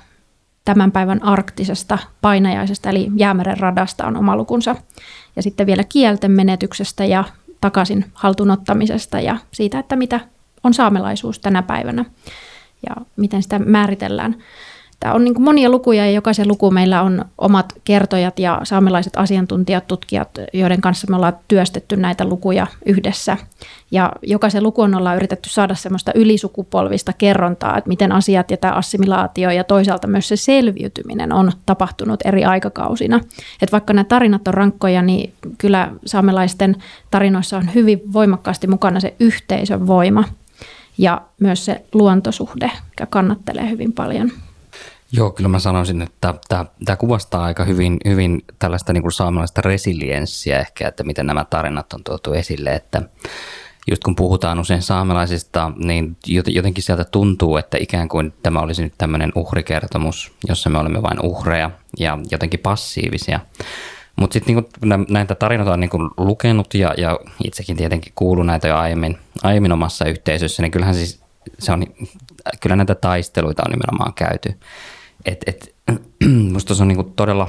tämän 0.65 0.93
päivän 0.93 1.25
arktisesta 1.25 1.99
painajaisesta 2.21 2.91
eli 2.91 3.11
jäämeren 3.17 3.59
radasta 3.59 4.07
on 4.07 4.17
oma 4.17 4.37
lukunsa. 4.37 4.77
Ja 5.37 5.43
sitten 5.43 5.67
vielä 5.67 5.85
kielten 5.85 6.31
menetyksestä 6.31 7.05
ja 7.05 7.25
takaisin 7.61 8.05
haltuunottamisesta 8.15 9.21
ja 9.21 9.37
siitä, 9.53 9.79
että 9.79 9.97
mitä 9.97 10.21
on 10.65 10.75
saamelaisuus 10.75 11.39
tänä 11.39 11.63
päivänä 11.63 12.05
ja 12.89 12.97
miten 13.17 13.43
sitä 13.43 13.59
määritellään. 13.59 14.37
Tämä 15.03 15.15
on 15.15 15.25
niin 15.25 15.43
monia 15.43 15.71
lukuja 15.71 16.07
ja 16.07 16.13
jokaisen 16.13 16.49
luku 16.49 16.71
meillä 16.71 17.03
on 17.03 17.25
omat 17.39 17.73
kertojat 17.85 18.39
ja 18.39 18.61
saamelaiset 18.63 19.17
asiantuntijat, 19.17 19.87
tutkijat, 19.87 20.29
joiden 20.53 20.81
kanssa 20.81 21.07
me 21.11 21.17
ollaan 21.17 21.37
työstetty 21.49 21.97
näitä 21.97 22.25
lukuja 22.25 22.67
yhdessä. 22.87 23.37
Ja 23.91 24.13
jokaisen 24.23 24.63
lukuun 24.63 24.95
ollaan 24.95 25.17
yritetty 25.17 25.49
saada 25.49 25.75
semmoista 25.75 26.13
ylisukupolvista 26.15 27.13
kerrontaa, 27.13 27.79
että 27.79 27.89
miten 27.89 28.13
asiat 28.13 28.51
ja 28.51 28.57
tämä 28.57 28.75
assimilaatio 28.75 29.51
ja 29.51 29.65
toisaalta 29.65 30.07
myös 30.07 30.29
se 30.29 30.37
selviytyminen 30.37 31.33
on 31.33 31.53
tapahtunut 31.67 32.21
eri 32.25 32.45
aikakausina. 32.45 33.17
Että 33.63 33.73
vaikka 33.73 33.93
nämä 33.93 34.05
tarinat 34.05 34.49
on 34.49 34.55
rankkoja, 34.55 35.03
niin 35.03 35.33
kyllä 35.59 35.91
saamelaisten 36.07 36.77
tarinoissa 37.11 37.57
on 37.57 37.75
hyvin 37.75 38.13
voimakkaasti 38.13 38.67
mukana 38.67 39.01
se 39.01 39.15
yhteisön 39.21 39.87
voima 39.87 40.25
ja 40.99 41.23
myös 41.41 41.65
se 41.65 41.85
luontosuhde, 41.93 42.71
joka 43.01 43.07
kannattelee 43.11 43.71
hyvin 43.71 43.93
paljon. 43.93 44.33
Joo, 45.13 45.31
kyllä 45.31 45.49
mä 45.49 45.59
sanoisin, 45.59 46.03
että 46.03 46.35
tämä, 46.49 46.97
kuvastaa 46.99 47.45
aika 47.45 47.65
hyvin, 47.65 47.97
hyvin 48.05 48.45
tällaista 48.59 48.93
niin 48.93 49.03
kuin 49.03 49.13
saamelaista 49.13 49.61
resilienssiä 49.61 50.59
ehkä, 50.59 50.89
että 50.89 51.05
miten 51.05 51.27
nämä 51.27 51.45
tarinat 51.45 51.93
on 51.93 52.05
tuotu 52.05 52.33
esille, 52.33 52.71
että 52.71 53.03
just 53.91 54.05
kun 54.05 54.17
puhutaan 54.17 54.59
usein 54.59 54.83
saamelaisista, 54.83 55.73
niin 55.77 56.17
jotenkin 56.47 56.85
sieltä 56.85 57.05
tuntuu, 57.05 57.57
että 57.57 57.79
ikään 57.81 58.09
kuin 58.09 58.33
tämä 58.43 58.61
olisi 58.61 58.83
nyt 58.83 58.95
tämmöinen 58.99 59.33
uhrikertomus, 59.35 60.33
jossa 60.49 60.71
me 60.71 60.79
olemme 60.79 61.03
vain 61.03 61.21
uhreja 61.23 61.71
ja 61.99 62.19
jotenkin 62.31 62.61
passiivisia. 62.61 63.41
Mutta 64.17 64.35
sitten 64.35 64.55
niin 64.55 65.07
näitä 65.09 65.35
tarinoita 65.35 65.73
on 65.73 65.81
niin 65.81 65.91
lukenut 66.17 66.75
ja, 66.75 66.95
ja 66.97 67.19
itsekin 67.45 67.77
tietenkin 67.77 68.13
kuullut 68.15 68.47
näitä 68.47 68.69
jo 68.69 68.77
aiemmin, 68.77 69.19
aiemmin 69.43 69.73
omassa 69.73 70.05
yhteisössä, 70.05 70.63
niin 70.63 70.71
kyllähän 70.71 70.95
siis 70.95 71.23
se 71.59 71.73
on, 71.73 71.87
kyllä 72.61 72.77
näitä 72.77 72.95
taisteluita 72.95 73.63
on 73.67 73.71
nimenomaan 73.71 74.15
käyty. 74.15 74.59
Et, 75.25 75.45
et, 75.47 75.75
musta 76.53 76.75
se 76.75 76.83
on 76.83 76.89
niinku 76.89 77.03
todella, 77.03 77.49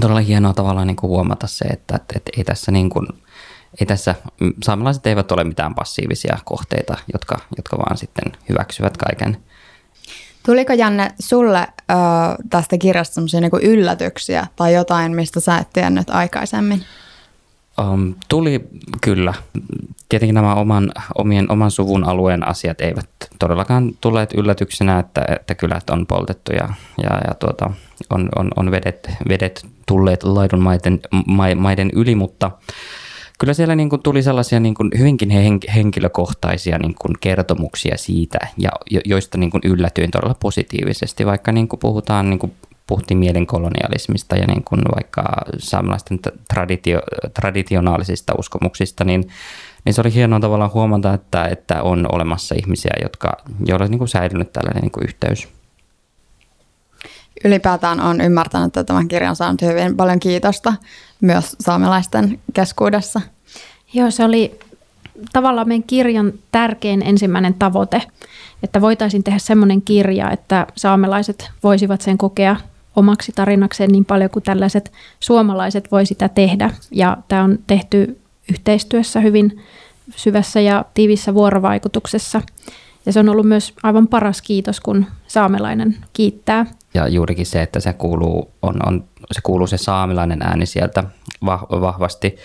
todella 0.00 0.20
hienoa 0.20 0.52
tavallaan 0.52 0.86
niinku 0.86 1.08
huomata 1.08 1.46
se, 1.46 1.64
että 1.64 1.96
et, 1.96 2.16
et 2.16 2.22
ei 2.36 2.44
tässä 2.44 2.72
niinku, 2.72 3.06
ei 3.80 3.86
tässä, 3.86 4.14
saamelaiset 4.64 5.06
eivät 5.06 5.32
ole 5.32 5.44
mitään 5.44 5.74
passiivisia 5.74 6.38
kohteita, 6.44 6.98
jotka, 7.12 7.38
jotka 7.56 7.78
vaan 7.78 7.96
sitten 7.96 8.32
hyväksyvät 8.48 8.96
kaiken. 8.96 9.36
Tuliko 10.46 10.72
Janne 10.72 11.10
sulle 11.20 11.58
ö, 11.58 11.94
tästä 12.50 12.78
kirjasta 12.78 13.14
sellaisia 13.14 13.40
niinku 13.40 13.58
yllätyksiä 13.62 14.46
tai 14.56 14.74
jotain, 14.74 15.14
mistä 15.14 15.40
sä 15.40 15.58
et 15.58 15.68
tiennyt 15.72 16.10
aikaisemmin? 16.10 16.84
Um, 17.80 18.14
tuli 18.28 18.60
kyllä. 19.00 19.34
Tietenkin 20.08 20.34
nämä 20.34 20.54
oman, 20.54 20.92
omien, 21.18 21.50
oman 21.52 21.70
suvun 21.70 22.04
alueen 22.04 22.48
asiat 22.48 22.80
eivät 22.80 23.08
todellakaan 23.38 23.92
tulleet 24.00 24.32
yllätyksenä, 24.34 24.98
että, 24.98 25.24
että 25.28 25.54
kylät 25.54 25.90
on 25.90 26.06
poltettu 26.06 26.52
ja, 26.52 26.68
ja, 27.02 27.20
ja 27.28 27.34
tuota, 27.34 27.70
on, 28.10 28.28
on, 28.36 28.50
on 28.56 28.70
vedet, 28.70 29.10
vedet 29.28 29.66
tulleet 29.86 30.22
laidun 30.22 30.62
maiden, 30.62 31.00
maiden 31.56 31.90
yli, 31.94 32.14
mutta 32.14 32.50
kyllä 33.38 33.54
siellä 33.54 33.74
niin 33.76 33.90
kuin 33.90 34.02
tuli 34.02 34.22
sellaisia 34.22 34.60
niin 34.60 34.74
kuin 34.74 34.90
hyvinkin 34.98 35.30
henkilökohtaisia 35.74 36.78
niin 36.78 36.94
kuin 36.94 37.14
kertomuksia 37.20 37.96
siitä, 37.96 38.38
ja 38.56 38.70
joista 39.04 39.38
niin 39.38 39.50
kuin 39.50 39.60
yllätyin 39.64 40.10
todella 40.10 40.36
positiivisesti, 40.40 41.26
vaikka 41.26 41.52
niin 41.52 41.68
kuin 41.68 41.80
puhutaan 41.80 42.30
niin 42.30 42.38
kuin 42.38 42.52
puhuttiin 42.86 43.18
mielenkolonialismista 43.18 44.36
ja 44.36 44.46
niin 44.46 44.64
kuin 44.64 44.80
vaikka 44.94 45.24
saamelaisten 45.58 46.18
traditio, 46.54 47.00
traditionaalisista 47.34 48.34
uskomuksista, 48.38 49.04
niin, 49.04 49.28
niin 49.84 49.94
se 49.94 50.00
oli 50.00 50.14
hienoa 50.14 50.40
tavallaan 50.40 50.72
huomata, 50.72 51.14
että, 51.14 51.44
että 51.44 51.82
on 51.82 52.06
olemassa 52.12 52.54
ihmisiä, 52.58 52.92
jotka, 53.02 53.36
joilla 53.66 53.84
on 53.84 53.90
niin 53.90 53.98
kuin 53.98 54.08
säilynyt 54.08 54.52
tällainen 54.52 54.82
niin 54.82 54.92
kuin 54.92 55.04
yhteys. 55.04 55.48
Ylipäätään 57.44 58.00
on 58.00 58.20
ymmärtänyt, 58.20 58.66
että 58.66 58.84
tämän 58.84 59.08
kirjan 59.08 59.30
on 59.30 59.36
saanut 59.36 59.62
hyvin 59.62 59.96
paljon 59.96 60.20
kiitosta 60.20 60.74
myös 61.20 61.56
saamelaisten 61.60 62.40
keskuudessa. 62.52 63.20
Joo, 63.92 64.10
se 64.10 64.24
oli 64.24 64.58
tavallaan 65.32 65.68
meidän 65.68 65.86
kirjan 65.86 66.32
tärkein 66.52 67.02
ensimmäinen 67.02 67.54
tavoite, 67.54 68.02
että 68.62 68.80
voitaisiin 68.80 69.24
tehdä 69.24 69.38
semmoinen 69.38 69.82
kirja, 69.82 70.30
että 70.30 70.66
saamelaiset 70.76 71.50
voisivat 71.62 72.00
sen 72.00 72.18
kokea 72.18 72.56
omaksi 72.96 73.32
tarinakseen 73.32 73.90
niin 73.90 74.04
paljon 74.04 74.30
kuin 74.30 74.42
tällaiset 74.42 74.92
suomalaiset 75.20 75.92
voi 75.92 76.06
sitä 76.06 76.28
tehdä. 76.28 76.70
Ja 76.90 77.16
tämä 77.28 77.44
on 77.44 77.58
tehty 77.66 78.20
yhteistyössä 78.50 79.20
hyvin 79.20 79.62
syvässä 80.16 80.60
ja 80.60 80.84
tiivissä 80.94 81.34
vuorovaikutuksessa. 81.34 82.42
Ja 83.06 83.12
se 83.12 83.20
on 83.20 83.28
ollut 83.28 83.46
myös 83.46 83.74
aivan 83.82 84.08
paras 84.08 84.42
kiitos, 84.42 84.80
kun 84.80 85.06
saamelainen 85.26 85.96
kiittää. 86.12 86.66
Ja 86.94 87.08
juurikin 87.08 87.46
se, 87.46 87.62
että 87.62 87.80
se 87.80 87.92
kuuluu, 87.92 88.50
on, 88.62 88.76
on, 88.86 89.04
se, 89.32 89.40
kuuluu 89.42 89.66
se 89.66 89.76
saamelainen 89.76 90.42
ääni 90.42 90.66
sieltä 90.66 91.04
vahvasti 91.80 92.36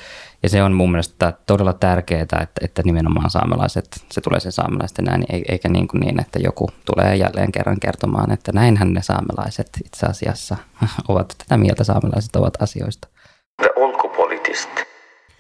ja 0.44 0.50
se 0.50 0.64
on 0.64 0.74
mun 0.74 0.92
mielestä 0.92 1.34
todella 1.48 1.74
tärkeää, 1.74 2.22
että, 2.22 2.48
että 2.62 2.82
nimenomaan 2.86 3.30
saamelaiset, 3.30 4.06
se 4.12 4.22
tulee 4.22 4.40
se 4.40 4.52
saamelaisten 4.52 5.10
ääni, 5.10 5.26
eikä 5.50 5.70
niin, 5.70 5.88
kuin 5.88 6.02
niin, 6.02 6.22
että 6.22 6.40
joku 6.40 6.70
tulee 6.86 7.16
jälleen 7.16 7.52
kerran 7.52 7.80
kertomaan, 7.80 8.32
että 8.32 8.52
näinhän 8.52 8.94
ne 8.94 9.02
saamelaiset 9.02 9.70
itse 9.86 10.06
asiassa 10.06 10.58
ovat, 11.10 11.36
tätä 11.38 11.58
mieltä 11.58 11.84
saamelaiset 11.84 12.36
ovat 12.36 12.62
asioista. 12.62 13.08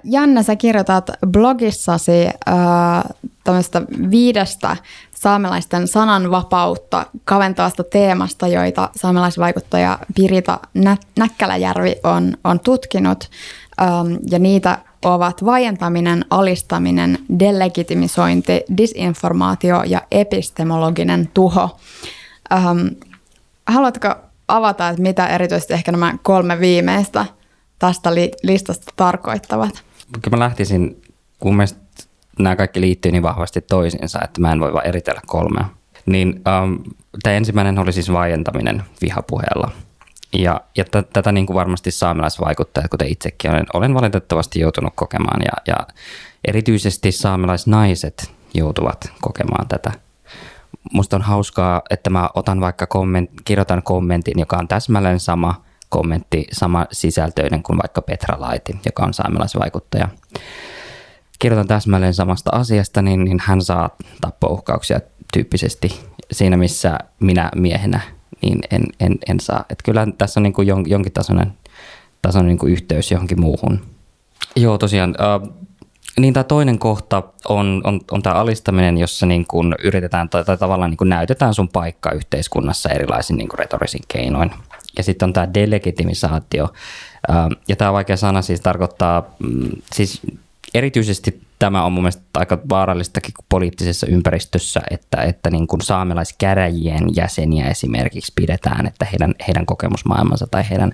Janne, 0.03 0.43
sä 0.43 0.55
kirjoitat 0.55 1.09
blogissasi 1.27 2.27
äh, 2.27 3.03
viidestä 4.11 4.77
saamelaisten 5.11 5.87
sananvapautta 5.87 7.05
kaventavasta 7.23 7.83
teemasta, 7.83 8.47
joita 8.47 8.89
saamelaisvaikuttaja 8.95 9.99
Pirita 10.15 10.59
Nä- 10.73 10.97
Näkkäläjärvi 11.17 11.95
on, 12.03 12.33
on 12.43 12.59
tutkinut. 12.59 13.29
Ähm, 13.81 14.15
ja 14.31 14.39
niitä 14.39 14.77
ovat 15.05 15.45
vaientaminen, 15.45 16.25
alistaminen, 16.29 17.19
delegitimisointi, 17.39 18.61
disinformaatio 18.77 19.83
ja 19.83 20.01
epistemologinen 20.11 21.29
tuho. 21.33 21.79
Ähm, 22.53 22.87
haluatko 23.67 24.15
avata, 24.47 24.89
että 24.89 25.01
mitä 25.01 25.27
erityisesti 25.27 25.73
ehkä 25.73 25.91
nämä 25.91 26.13
kolme 26.23 26.59
viimeistä 26.59 27.25
tästä 27.79 28.15
li- 28.15 28.31
listasta 28.43 28.93
tarkoittavat? 28.95 29.83
Mä 30.31 30.39
lähtisin, 30.39 31.01
kun 31.39 31.55
mielestä 31.55 31.79
nämä 32.39 32.55
kaikki 32.55 32.81
liittyy 32.81 33.11
niin 33.11 33.23
vahvasti 33.23 33.61
toisiinsa, 33.61 34.19
että 34.23 34.41
mä 34.41 34.51
en 34.51 34.59
voi 34.59 34.73
vaan 34.73 34.87
eritellä 34.87 35.21
kolmea. 35.25 35.65
Niin 36.05 36.41
ähm, 36.47 36.73
tämä 37.23 37.35
ensimmäinen 37.35 37.79
oli 37.79 37.93
siis 37.93 38.11
vaientaminen 38.11 38.83
vihapuheella. 39.01 39.71
Ja, 40.33 40.61
ja 40.77 40.85
t- 40.85 41.09
tätä 41.13 41.31
niin 41.31 41.45
kuin 41.45 41.55
varmasti 41.55 41.91
saamelaisvaikuttajat, 41.91 42.91
kuten 42.91 43.07
itsekin 43.07 43.51
olen, 43.51 43.65
olen 43.73 43.93
valitettavasti 43.93 44.59
joutunut 44.59 44.93
kokemaan. 44.95 45.41
Ja, 45.45 45.73
ja 45.73 45.87
erityisesti 46.47 47.11
saamelaisnaiset 47.11 48.31
joutuvat 48.53 49.11
kokemaan 49.21 49.67
tätä. 49.67 49.91
Musta 50.93 51.15
on 51.15 51.21
hauskaa, 51.21 51.81
että 51.89 52.09
mä 52.09 52.29
otan 52.33 52.61
vaikka 52.61 52.87
komment, 52.87 53.29
kirjoitan 53.45 53.83
kommentin, 53.83 54.39
joka 54.39 54.57
on 54.57 54.67
täsmälleen 54.67 55.19
sama 55.19 55.63
kommentti, 55.89 56.47
sama 56.51 56.85
sisältöinen 56.91 57.63
kuin 57.63 57.77
vaikka 57.77 58.01
Petra 58.01 58.41
Laiti, 58.41 58.79
joka 58.85 59.03
on 59.03 59.13
saamelaisvaikuttaja. 59.13 60.07
Kirjoitan 61.39 61.67
täsmälleen 61.67 62.13
samasta 62.13 62.51
asiasta, 62.53 63.01
niin, 63.01 63.23
niin 63.23 63.39
hän 63.45 63.61
saa 63.61 63.89
tappouhkauksia 64.21 64.99
tyyppisesti 65.33 65.99
siinä, 66.31 66.57
missä 66.57 66.97
minä 67.19 67.51
miehenä 67.55 68.01
niin 68.41 68.59
en, 68.71 68.83
en, 68.99 69.17
en 69.29 69.39
saa. 69.39 69.65
Et 69.69 69.79
kyllä 69.85 70.07
tässä 70.17 70.39
on 70.39 70.43
niin 70.43 70.53
kuin 70.53 70.67
jonkin 70.67 71.11
tasoinen, 71.13 71.53
tasoinen 72.21 72.47
niin 72.47 72.57
kuin 72.57 72.73
yhteys 72.73 73.11
johonkin 73.11 73.41
muuhun. 73.41 73.81
Joo, 74.55 74.77
tosiaan. 74.77 75.15
Äh, 75.19 75.49
niin 76.19 76.33
tämä 76.33 76.43
toinen 76.43 76.79
kohta 76.79 77.23
on, 77.49 77.81
on, 77.83 78.01
on 78.11 78.23
tämä 78.23 78.35
alistaminen, 78.35 78.97
jossa 78.97 79.25
niin 79.25 79.45
kuin 79.47 79.75
yritetään 79.83 80.29
tai, 80.29 80.45
tai 80.45 80.57
tavallaan 80.57 80.89
niin 80.89 80.97
kuin 80.97 81.09
näytetään 81.09 81.53
sun 81.53 81.69
paikka 81.69 82.11
yhteiskunnassa 82.11 82.89
erilaisin 82.89 83.37
niin 83.37 83.49
retorisin 83.53 84.01
keinoin. 84.07 84.51
Ja 84.97 85.03
sitten 85.03 85.25
on 85.27 85.33
tämä 85.33 85.53
delegitimisaatio. 85.53 86.73
Ja 87.67 87.75
tämä 87.75 87.93
vaikea 87.93 88.17
sana 88.17 88.41
siis 88.41 88.61
tarkoittaa, 88.61 89.23
mm, 89.39 89.69
siis 89.93 90.21
erityisesti 90.73 91.41
tämä 91.59 91.85
on 91.85 91.91
mun 91.91 92.03
mielestä 92.03 92.23
aika 92.33 92.59
vaarallistakin 92.69 93.33
poliittisessa 93.49 94.07
ympäristössä, 94.07 94.81
että, 94.91 95.21
että 95.21 95.49
niin 95.49 95.67
kuin 95.67 95.81
saamelaiskäräjien 95.81 97.15
jäseniä 97.15 97.67
esimerkiksi 97.67 98.33
pidetään, 98.35 98.87
että 98.87 99.05
heidän, 99.05 99.35
heidän 99.47 99.65
kokemusmaailmansa 99.65 100.47
tai 100.51 100.63
heidän, 100.69 100.91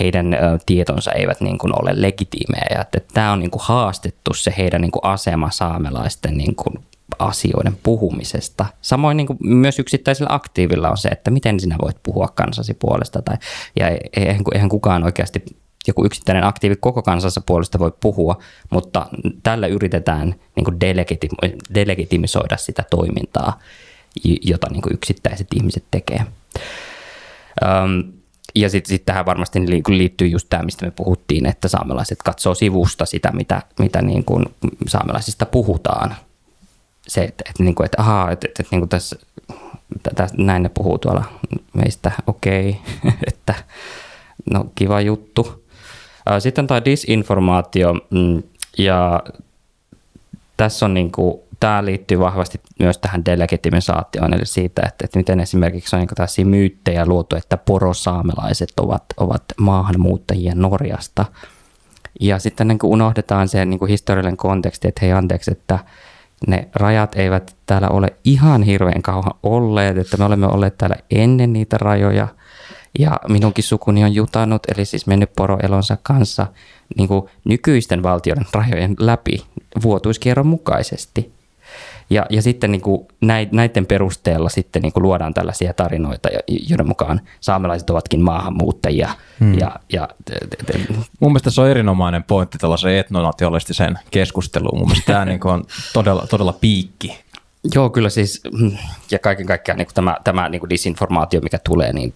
heidän 0.00 0.36
tietonsa 0.66 1.12
eivät 1.12 1.40
niin 1.40 1.58
kuin 1.58 1.82
ole 1.82 1.90
legitiimejä. 2.02 2.66
Ja 2.70 2.80
että 2.80 3.00
tämä 3.14 3.32
on 3.32 3.38
niin 3.38 3.50
kuin 3.50 3.62
haastettu 3.64 4.34
se 4.34 4.54
heidän 4.58 4.80
niin 4.80 4.92
kuin 4.92 5.04
asema 5.04 5.50
saamelaisten 5.50 6.36
niin 6.36 6.54
kuin 6.54 6.74
asioiden 7.18 7.78
puhumisesta. 7.82 8.66
Samoin 8.82 9.16
niin 9.16 9.26
kuin 9.26 9.38
myös 9.40 9.78
yksittäisellä 9.78 10.34
aktiivilla 10.34 10.90
on 10.90 10.98
se, 10.98 11.08
että 11.08 11.30
miten 11.30 11.60
sinä 11.60 11.76
voit 11.82 11.96
puhua 12.02 12.28
kansasi 12.34 12.74
puolesta. 12.74 13.22
Tai, 13.22 13.36
ja 13.76 13.88
eihän, 14.16 14.42
eihän 14.54 14.68
kukaan 14.68 15.04
oikeasti 15.04 15.44
joku 15.86 16.04
yksittäinen 16.04 16.44
aktiivi 16.44 16.76
koko 16.76 17.02
kansansa 17.02 17.40
puolesta 17.40 17.78
voi 17.78 17.92
puhua, 18.00 18.38
mutta 18.70 19.06
tällä 19.42 19.66
yritetään 19.66 20.34
niin 20.56 20.80
delegitimisoida 21.74 22.56
sitä 22.56 22.82
toimintaa, 22.90 23.60
jota 24.42 24.68
niin 24.70 24.82
yksittäiset 24.90 25.46
ihmiset 25.54 25.84
tekee. 25.90 26.24
Um, 27.64 28.12
ja 28.54 28.70
sitten 28.70 28.88
sit 28.88 29.04
tähän 29.06 29.26
varmasti 29.26 29.60
liittyy 29.88 30.28
just 30.28 30.46
tämä, 30.50 30.62
mistä 30.62 30.84
me 30.84 30.90
puhuttiin, 30.90 31.46
että 31.46 31.68
saamelaiset 31.68 32.22
katsoo 32.22 32.54
sivusta 32.54 33.06
sitä, 33.06 33.32
mitä, 33.32 33.62
mitä 33.78 34.02
niin 34.02 34.24
kuin 34.24 34.44
saamelaisista 34.86 35.46
puhutaan. 35.46 36.16
Se, 37.08 37.24
että, 37.24 37.44
että, 37.48 37.62
niin 37.62 37.74
kuin, 37.74 37.84
että 37.84 38.02
ahaa, 38.02 38.30
että, 38.30 38.48
että, 38.48 38.62
että 38.62 38.76
niin 38.76 38.88
tässä, 38.88 39.16
tätä, 40.02 40.28
näin 40.38 40.62
ne 40.62 40.68
puhuu 40.68 40.98
tuolla 40.98 41.24
meistä, 41.74 42.12
okei, 42.26 42.80
okay, 43.00 43.12
että 43.32 43.54
no 44.52 44.66
kiva 44.74 45.00
juttu. 45.00 45.65
Sitten 46.38 46.66
tämä 46.66 46.84
disinformaatio, 46.84 47.94
mm, 48.10 48.42
ja 48.78 49.22
tässä 50.56 50.86
on 50.86 50.94
niin 50.94 51.12
kuin, 51.12 51.40
tämä 51.60 51.84
liittyy 51.84 52.18
vahvasti 52.18 52.60
myös 52.78 52.98
tähän 52.98 53.24
delegitimisaatioon, 53.24 54.34
eli 54.34 54.46
siitä, 54.46 54.82
että, 54.86 55.04
että 55.04 55.18
miten 55.18 55.40
esimerkiksi 55.40 55.96
on 55.96 56.00
niin 56.00 56.08
tällaisia 56.14 56.46
myyttejä 56.46 57.06
luotu, 57.06 57.36
että 57.36 57.56
porosaamelaiset 57.56 58.72
ovat, 58.80 59.04
ovat 59.16 59.42
maahanmuuttajia 59.60 60.54
Norjasta. 60.54 61.24
Ja 62.20 62.38
sitten 62.38 62.68
niin 62.68 62.78
kuin 62.78 62.92
unohdetaan 62.92 63.48
se 63.48 63.64
niin 63.64 63.78
kuin 63.78 63.88
historiallinen 63.88 64.36
konteksti, 64.36 64.88
että 64.88 65.00
hei 65.02 65.12
anteeksi, 65.12 65.52
että 65.52 65.78
ne 66.46 66.68
rajat 66.74 67.14
eivät 67.16 67.56
täällä 67.66 67.88
ole 67.88 68.12
ihan 68.24 68.62
hirveän 68.62 69.02
kauan 69.02 69.34
olleet, 69.42 69.98
että 69.98 70.16
me 70.16 70.24
olemme 70.24 70.46
olleet 70.46 70.78
täällä 70.78 70.96
ennen 71.10 71.52
niitä 71.52 71.78
rajoja– 71.78 72.28
ja 72.98 73.20
minunkin 73.28 73.64
sukuni 73.64 74.04
on 74.04 74.14
jutannut, 74.14 74.62
eli 74.74 74.84
siis 74.84 75.06
mennyt 75.06 75.30
poroelonsa 75.36 75.96
kanssa 76.02 76.46
niin 76.96 77.08
kuin 77.08 77.28
nykyisten 77.44 78.02
valtioiden 78.02 78.46
rajojen 78.52 78.96
läpi 78.98 79.44
vuotuiskierron 79.82 80.46
mukaisesti. 80.46 81.36
Ja, 82.10 82.26
ja 82.30 82.42
sitten 82.42 82.72
niin 82.72 82.80
kuin 82.80 83.08
näiden 83.52 83.86
perusteella 83.86 84.48
sitten 84.48 84.82
niin 84.82 84.92
kuin 84.92 85.02
luodaan 85.02 85.34
tällaisia 85.34 85.74
tarinoita, 85.74 86.28
joiden 86.68 86.88
mukaan 86.88 87.20
saamelaiset 87.40 87.90
ovatkin 87.90 88.20
maahanmuuttajia. 88.20 89.08
Hmm. 89.40 89.58
Ja, 89.58 89.76
ja, 89.92 90.08
Mun 91.20 91.32
mielestä 91.32 91.50
se 91.50 91.60
on 91.60 91.68
erinomainen 91.68 92.22
pointti 92.22 92.58
tällaisen 92.58 92.96
etnonationalistiseen 92.96 93.98
keskusteluun. 94.10 94.78
Mun 94.78 94.88
mielestä 94.88 95.12
tämä 95.12 95.24
niin 95.34 95.46
on 95.46 95.64
todella, 95.92 96.26
todella 96.30 96.52
piikki 96.52 97.25
Joo, 97.74 97.90
kyllä 97.90 98.08
siis, 98.08 98.40
mm, 98.52 98.76
ja 99.10 99.18
kaiken 99.18 99.46
kaikkiaan 99.46 99.78
niin 99.78 99.88
tämä, 99.94 100.16
tämä 100.24 100.48
niin 100.48 100.70
disinformaatio, 100.70 101.40
mikä 101.40 101.58
tulee, 101.64 101.92
niin 101.92 102.14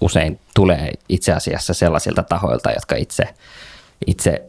usein 0.00 0.40
tulee 0.54 0.92
itse 1.08 1.32
asiassa 1.32 1.74
sellaisilta 1.74 2.22
tahoilta, 2.22 2.70
jotka 2.70 2.96
itse, 2.96 3.28
itse 4.06 4.42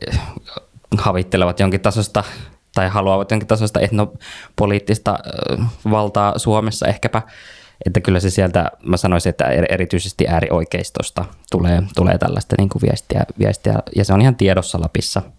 havittelevat 0.97 1.60
jonkin 1.60 1.82
tasosta 1.82 2.23
tai 2.75 2.89
haluavat 2.89 3.32
jonkin 3.32 3.47
tasosta 3.47 3.79
etnopoliittista 3.79 5.19
valtaa 5.91 6.39
Suomessa 6.39 6.88
ehkäpä. 6.88 7.21
Että 7.86 8.01
kyllä 8.01 8.19
se 8.19 8.29
sieltä, 8.29 8.71
mä 8.84 8.97
sanoisin, 8.97 9.29
että 9.29 9.45
erityisesti 9.69 10.27
äärioikeistosta 10.27 11.25
tulee, 11.51 11.84
tulee 11.95 12.17
tällaista 12.17 12.56
niin 12.58 12.69
kuin 12.69 12.82
viestiä, 12.82 13.23
viestiä, 13.39 13.79
ja 13.95 14.06
se 14.06 14.13
on 14.13 14.21
ihan 14.21 14.36
tiedossa 14.36 14.82
Lapissa– 14.82 15.21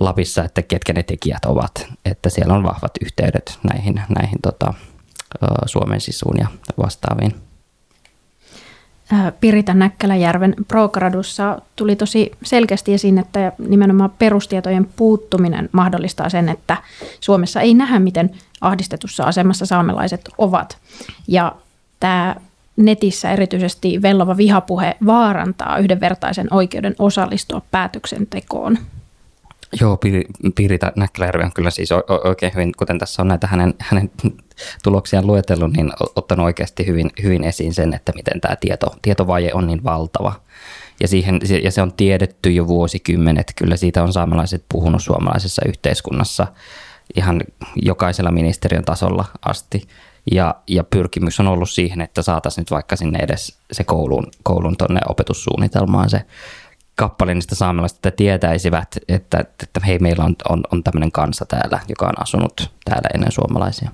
Lapissa, 0.00 0.44
että 0.44 0.62
ketkä 0.62 0.92
ne 0.92 1.02
tekijät 1.02 1.44
ovat, 1.44 1.86
että 2.04 2.30
siellä 2.30 2.54
on 2.54 2.62
vahvat 2.62 2.92
yhteydet 3.04 3.58
näihin, 3.72 4.02
näihin 4.18 4.38
tota, 4.42 4.74
Suomen 5.66 6.00
sisuun 6.00 6.36
ja 6.38 6.46
vastaaviin. 6.78 7.34
Pirita 9.40 9.74
Näkkäläjärven 9.74 10.54
Progradussa 10.68 11.58
tuli 11.76 11.96
tosi 11.96 12.32
selkeästi 12.44 12.94
esiin, 12.94 13.18
että 13.18 13.52
nimenomaan 13.58 14.10
perustietojen 14.18 14.88
puuttuminen 14.96 15.68
mahdollistaa 15.72 16.28
sen, 16.28 16.48
että 16.48 16.76
Suomessa 17.20 17.60
ei 17.60 17.74
nähdä, 17.74 17.98
miten 17.98 18.30
ahdistetussa 18.60 19.24
asemassa 19.24 19.66
saamelaiset 19.66 20.28
ovat. 20.38 20.78
Ja 21.28 21.56
tämä 22.00 22.36
netissä 22.76 23.30
erityisesti 23.30 24.02
vellova 24.02 24.36
vihapuhe 24.36 24.96
vaarantaa 25.06 25.78
yhdenvertaisen 25.78 26.46
oikeuden 26.50 26.94
osallistua 26.98 27.62
päätöksentekoon. 27.70 28.78
Joo, 29.80 29.98
Pirita 30.54 30.92
Näkkäläjärvi 30.96 31.44
on 31.44 31.52
kyllä 31.52 31.70
siis 31.70 31.88
oikein 32.24 32.54
hyvin, 32.54 32.72
kuten 32.76 32.98
tässä 32.98 33.22
on 33.22 33.28
näitä 33.28 33.46
hänen, 33.46 33.74
hänen 33.78 34.10
tuloksiaan 34.82 35.26
luetellut, 35.26 35.72
niin 35.72 35.92
ottanut 36.16 36.44
oikeasti 36.44 36.86
hyvin, 36.86 37.10
hyvin 37.22 37.44
esiin 37.44 37.74
sen, 37.74 37.94
että 37.94 38.12
miten 38.14 38.40
tämä 38.40 38.56
tieto, 38.56 38.86
tietovaje 39.02 39.50
on 39.54 39.66
niin 39.66 39.84
valtava. 39.84 40.32
Ja, 41.00 41.08
siihen, 41.08 41.40
ja 41.62 41.70
se 41.70 41.82
on 41.82 41.92
tiedetty 41.92 42.50
jo 42.50 42.66
vuosikymmenet. 42.66 43.52
Kyllä 43.56 43.76
siitä 43.76 44.02
on 44.02 44.12
saamelaiset 44.12 44.64
puhunut 44.68 45.02
suomalaisessa 45.02 45.62
yhteiskunnassa 45.68 46.46
ihan 47.16 47.40
jokaisella 47.82 48.30
ministeriön 48.30 48.84
tasolla 48.84 49.24
asti. 49.44 49.88
Ja, 50.32 50.54
ja 50.66 50.84
pyrkimys 50.84 51.40
on 51.40 51.48
ollut 51.48 51.70
siihen, 51.70 52.00
että 52.00 52.22
saataisiin 52.22 52.62
nyt 52.62 52.70
vaikka 52.70 52.96
sinne 52.96 53.18
edes 53.18 53.58
se 53.72 53.84
koulun, 53.84 54.30
koulun 54.42 54.76
tuonne 54.76 55.00
opetussuunnitelmaan 55.08 56.10
se 56.10 56.22
kappale 56.96 57.34
niistä 57.34 57.54
saamelaisista, 57.54 58.08
että 58.08 58.16
tietäisivät, 58.16 58.96
että, 59.08 59.40
että 59.40 59.80
hei, 59.86 59.98
meillä 59.98 60.24
on, 60.24 60.36
on, 60.48 60.62
on 60.72 60.84
tämmöinen 60.84 61.12
kansa 61.12 61.46
täällä, 61.46 61.80
joka 61.88 62.06
on 62.06 62.22
asunut 62.22 62.70
täällä 62.84 63.08
ennen 63.14 63.32
suomalaisia. 63.32 63.90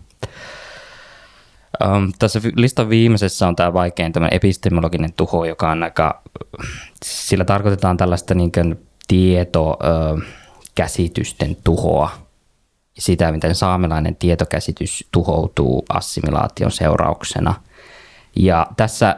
Um, 1.84 2.12
tässä 2.18 2.40
listan 2.56 2.88
viimeisessä 2.88 3.48
on 3.48 3.56
tämä 3.56 3.72
vaikein 3.72 4.12
tämä 4.12 4.28
epistemologinen 4.30 5.12
tuho, 5.12 5.44
joka 5.44 5.70
on 5.70 5.82
aika, 5.82 6.22
sillä 7.04 7.44
tarkoitetaan 7.44 7.96
tällaista 7.96 8.34
niin 8.34 8.52
tietokäsitysten 9.08 11.56
tuhoa, 11.64 12.10
sitä, 12.98 13.32
miten 13.32 13.54
saamelainen 13.54 14.16
tietokäsitys 14.16 15.08
tuhoutuu 15.12 15.84
assimilaation 15.88 16.70
seurauksena– 16.70 17.54
ja 18.36 18.66
tässä 18.76 19.16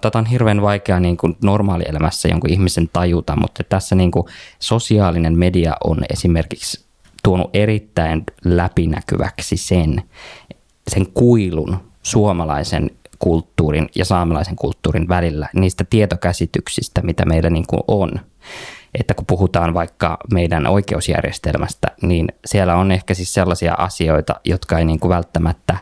tätä 0.00 0.18
on 0.18 0.26
hirveän 0.26 0.62
vaikea 0.62 1.00
niin 1.00 1.16
kuin 1.16 1.36
normaalielämässä 1.42 2.28
jonkun 2.28 2.50
ihmisen 2.50 2.88
tajuta, 2.92 3.36
mutta 3.36 3.64
tässä 3.64 3.94
niin 3.94 4.10
kuin 4.10 4.26
sosiaalinen 4.58 5.38
media 5.38 5.72
on 5.84 5.98
esimerkiksi 6.10 6.84
tuonut 7.22 7.50
erittäin 7.52 8.24
läpinäkyväksi 8.44 9.56
sen, 9.56 10.02
sen 10.88 11.06
kuilun 11.14 11.76
suomalaisen 12.02 12.90
kulttuurin 13.18 13.88
ja 13.94 14.04
saamelaisen 14.04 14.56
kulttuurin 14.56 15.08
välillä, 15.08 15.48
niistä 15.54 15.84
tietokäsityksistä, 15.90 17.02
mitä 17.02 17.24
meillä 17.24 17.50
niin 17.50 17.66
kuin 17.66 17.82
on. 17.88 18.10
että 18.94 19.14
kun 19.14 19.26
puhutaan 19.26 19.74
vaikka 19.74 20.18
meidän 20.32 20.66
oikeusjärjestelmästä, 20.66 21.88
niin 22.02 22.28
siellä 22.46 22.76
on 22.76 22.92
ehkä 22.92 23.14
siis 23.14 23.34
sellaisia 23.34 23.74
asioita, 23.78 24.40
jotka 24.44 24.78
ei 24.78 24.84
niin 24.84 25.00
kuin 25.00 25.08
välttämättä, 25.08 25.78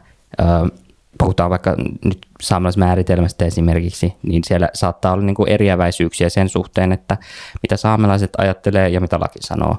puhutaan 1.18 1.50
vaikka 1.50 1.76
nyt 2.04 2.26
saamelaismääritelmästä 2.40 3.44
esimerkiksi, 3.44 4.14
niin 4.22 4.44
siellä 4.46 4.68
saattaa 4.74 5.12
olla 5.12 5.24
niin 5.24 5.34
kuin 5.34 5.48
eriäväisyyksiä 5.48 6.28
sen 6.28 6.48
suhteen, 6.48 6.92
että 6.92 7.16
mitä 7.62 7.76
saamelaiset 7.76 8.30
ajattelee 8.38 8.88
ja 8.88 9.00
mitä 9.00 9.20
laki 9.20 9.38
sanoo. 9.40 9.76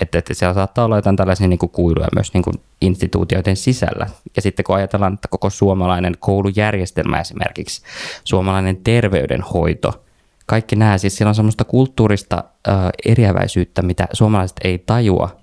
Että, 0.00 0.18
että 0.18 0.34
siellä 0.34 0.54
saattaa 0.54 0.84
olla 0.84 0.96
jotain 0.96 1.16
tällaisia 1.16 1.48
niin 1.48 1.58
kuin 1.58 1.70
kuiluja 1.70 2.08
myös 2.14 2.34
niin 2.34 2.42
kuin 2.42 2.54
instituutioiden 2.80 3.56
sisällä. 3.56 4.06
Ja 4.36 4.42
sitten 4.42 4.64
kun 4.64 4.76
ajatellaan, 4.76 5.14
että 5.14 5.28
koko 5.28 5.50
suomalainen 5.50 6.16
koulujärjestelmä 6.20 7.20
esimerkiksi, 7.20 7.82
suomalainen 8.24 8.76
terveydenhoito, 8.76 10.04
kaikki 10.46 10.76
nämä, 10.76 10.98
siis 10.98 11.16
siellä 11.16 11.28
on 11.28 11.34
semmoista 11.34 11.64
kulttuurista 11.64 12.44
ö, 12.68 12.70
eriäväisyyttä, 13.06 13.82
mitä 13.82 14.08
suomalaiset 14.12 14.56
ei 14.64 14.78
tajua, 14.78 15.41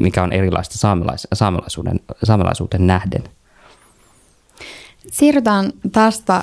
mikä 0.00 0.22
on 0.22 0.32
erilaista 0.32 0.78
saamelais, 0.78 1.28
saamelaisuuden, 1.32 2.00
saamelaisuuden 2.24 2.86
nähden. 2.86 3.24
Siirrytään 5.10 5.72
tästä 5.92 6.42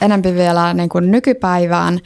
enempi 0.00 0.34
vielä 0.34 0.74
niin 0.74 0.88
kuin 0.88 1.10
nykypäivään. 1.10 2.00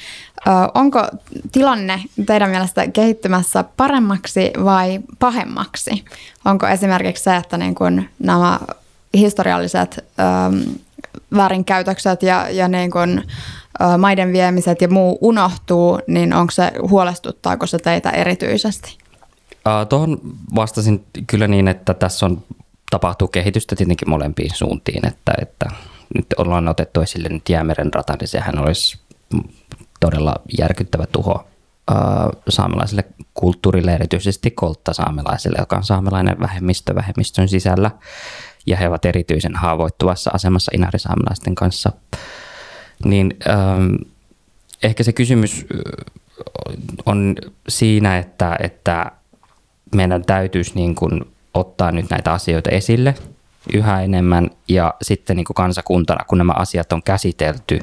Onko 0.75 1.09
tilanne 1.53 2.03
teidän 2.27 2.51
mielestä 2.51 2.89
kehittymässä 2.89 3.65
paremmaksi 3.77 4.53
vai 4.65 5.01
pahemmaksi? 5.19 6.05
Onko 6.45 6.67
esimerkiksi 6.67 7.25
se, 7.25 7.37
että 7.37 7.57
niin 7.57 7.75
kuin 7.75 8.09
nämä 8.19 8.61
historialliset 9.15 10.05
väärinkäytökset 11.37 12.23
ja, 12.23 12.51
ja 12.51 12.69
niin 12.69 12.91
kuin, 12.91 13.23
maiden 13.99 14.33
viemiset 14.33 14.81
ja 14.81 14.89
muu 14.89 15.19
unohtuu, 15.21 16.01
niin 16.07 16.35
onko 16.35 16.51
se, 16.51 16.73
huolestuttaako 16.91 17.67
se 17.67 17.79
teitä 17.79 18.11
erityisesti? 18.11 18.99
Tuohon 19.89 20.19
vastasin 20.55 21.05
kyllä 21.27 21.49
niin, 21.49 21.69
että 21.69 21.95
tässä 21.95 22.27
on 22.27 22.43
tapahtuu 22.91 23.29
kehitystä 23.29 23.77
tietenkin 23.77 24.11
molempiin 24.11 24.55
suuntiin, 24.55 25.07
että, 25.07 25.33
että 25.43 25.67
nyt 26.15 26.27
ollaan 26.37 26.69
otettu 26.69 27.01
esille 27.01 27.29
nyt 27.29 27.49
Jäämeren 27.49 27.95
rata, 27.95 28.17
niin 28.21 28.29
sehän 28.29 28.59
olisi 28.59 28.99
todella 30.01 30.35
järkyttävä 30.59 31.07
tuho 31.07 31.49
saamelaiselle 32.49 33.05
kulttuurille, 33.35 33.95
erityisesti 33.95 34.51
kolttasaamelaisille, 34.51 35.57
joka 35.59 35.77
on 35.77 35.85
saamelainen 35.85 36.41
vähemmistö 36.41 36.95
vähemmistön 36.95 37.49
sisällä. 37.49 37.91
Ja 38.67 38.77
he 38.77 38.89
ovat 38.89 39.05
erityisen 39.05 39.57
haavoittuvassa 39.57 40.31
asemassa 40.35 40.73
inarisaamelaisten 40.75 41.55
kanssa. 41.55 41.93
Niin 43.05 43.37
ähm, 43.49 43.95
ehkä 44.83 45.03
se 45.03 45.13
kysymys 45.13 45.67
on 47.07 47.37
siinä, 47.69 48.19
että, 48.19 48.57
että 48.61 49.13
meidän 49.95 50.25
täytyisi 50.25 50.73
niin 50.75 50.95
kuin 50.95 51.21
ottaa 51.55 51.93
nyt 51.93 52.11
näitä 52.11 52.33
asioita 52.33 52.71
esille 52.71 53.15
yhä 53.73 54.03
enemmän 54.03 54.51
ja 54.69 54.95
sitten 55.03 55.37
niin 55.37 55.45
kuin 55.45 55.55
kansakuntana, 55.55 56.25
kun 56.25 56.39
nämä 56.39 56.53
asiat 56.53 56.93
on 56.93 57.03
käsitelty, 57.03 57.81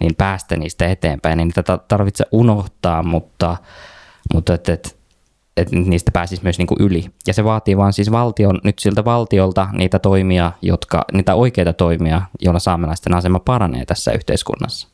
niin 0.00 0.14
päästä 0.14 0.56
niistä 0.56 0.88
eteenpäin. 0.88 1.36
Niin 1.36 1.52
niitä 1.56 1.78
tarvitse 1.88 2.24
unohtaa, 2.32 3.02
mutta, 3.02 3.56
mutta 4.34 4.54
et, 4.54 4.68
et, 4.68 4.96
et 5.56 5.72
niistä 5.72 6.10
pääsisi 6.10 6.42
myös 6.42 6.58
niin 6.58 6.66
kuin 6.66 6.80
yli. 6.80 7.04
Ja 7.26 7.34
se 7.34 7.44
vaatii 7.44 7.76
vaan 7.76 7.92
siis 7.92 8.10
valtion, 8.10 8.60
nyt 8.64 8.78
siltä 8.78 9.04
valtiolta 9.04 9.68
niitä 9.72 9.98
toimia, 9.98 10.52
jotka, 10.62 11.04
niitä 11.12 11.34
oikeita 11.34 11.72
toimia, 11.72 12.22
joilla 12.40 12.60
saamelaisten 12.60 13.14
asema 13.14 13.38
paranee 13.38 13.84
tässä 13.84 14.12
yhteiskunnassa. 14.12 14.88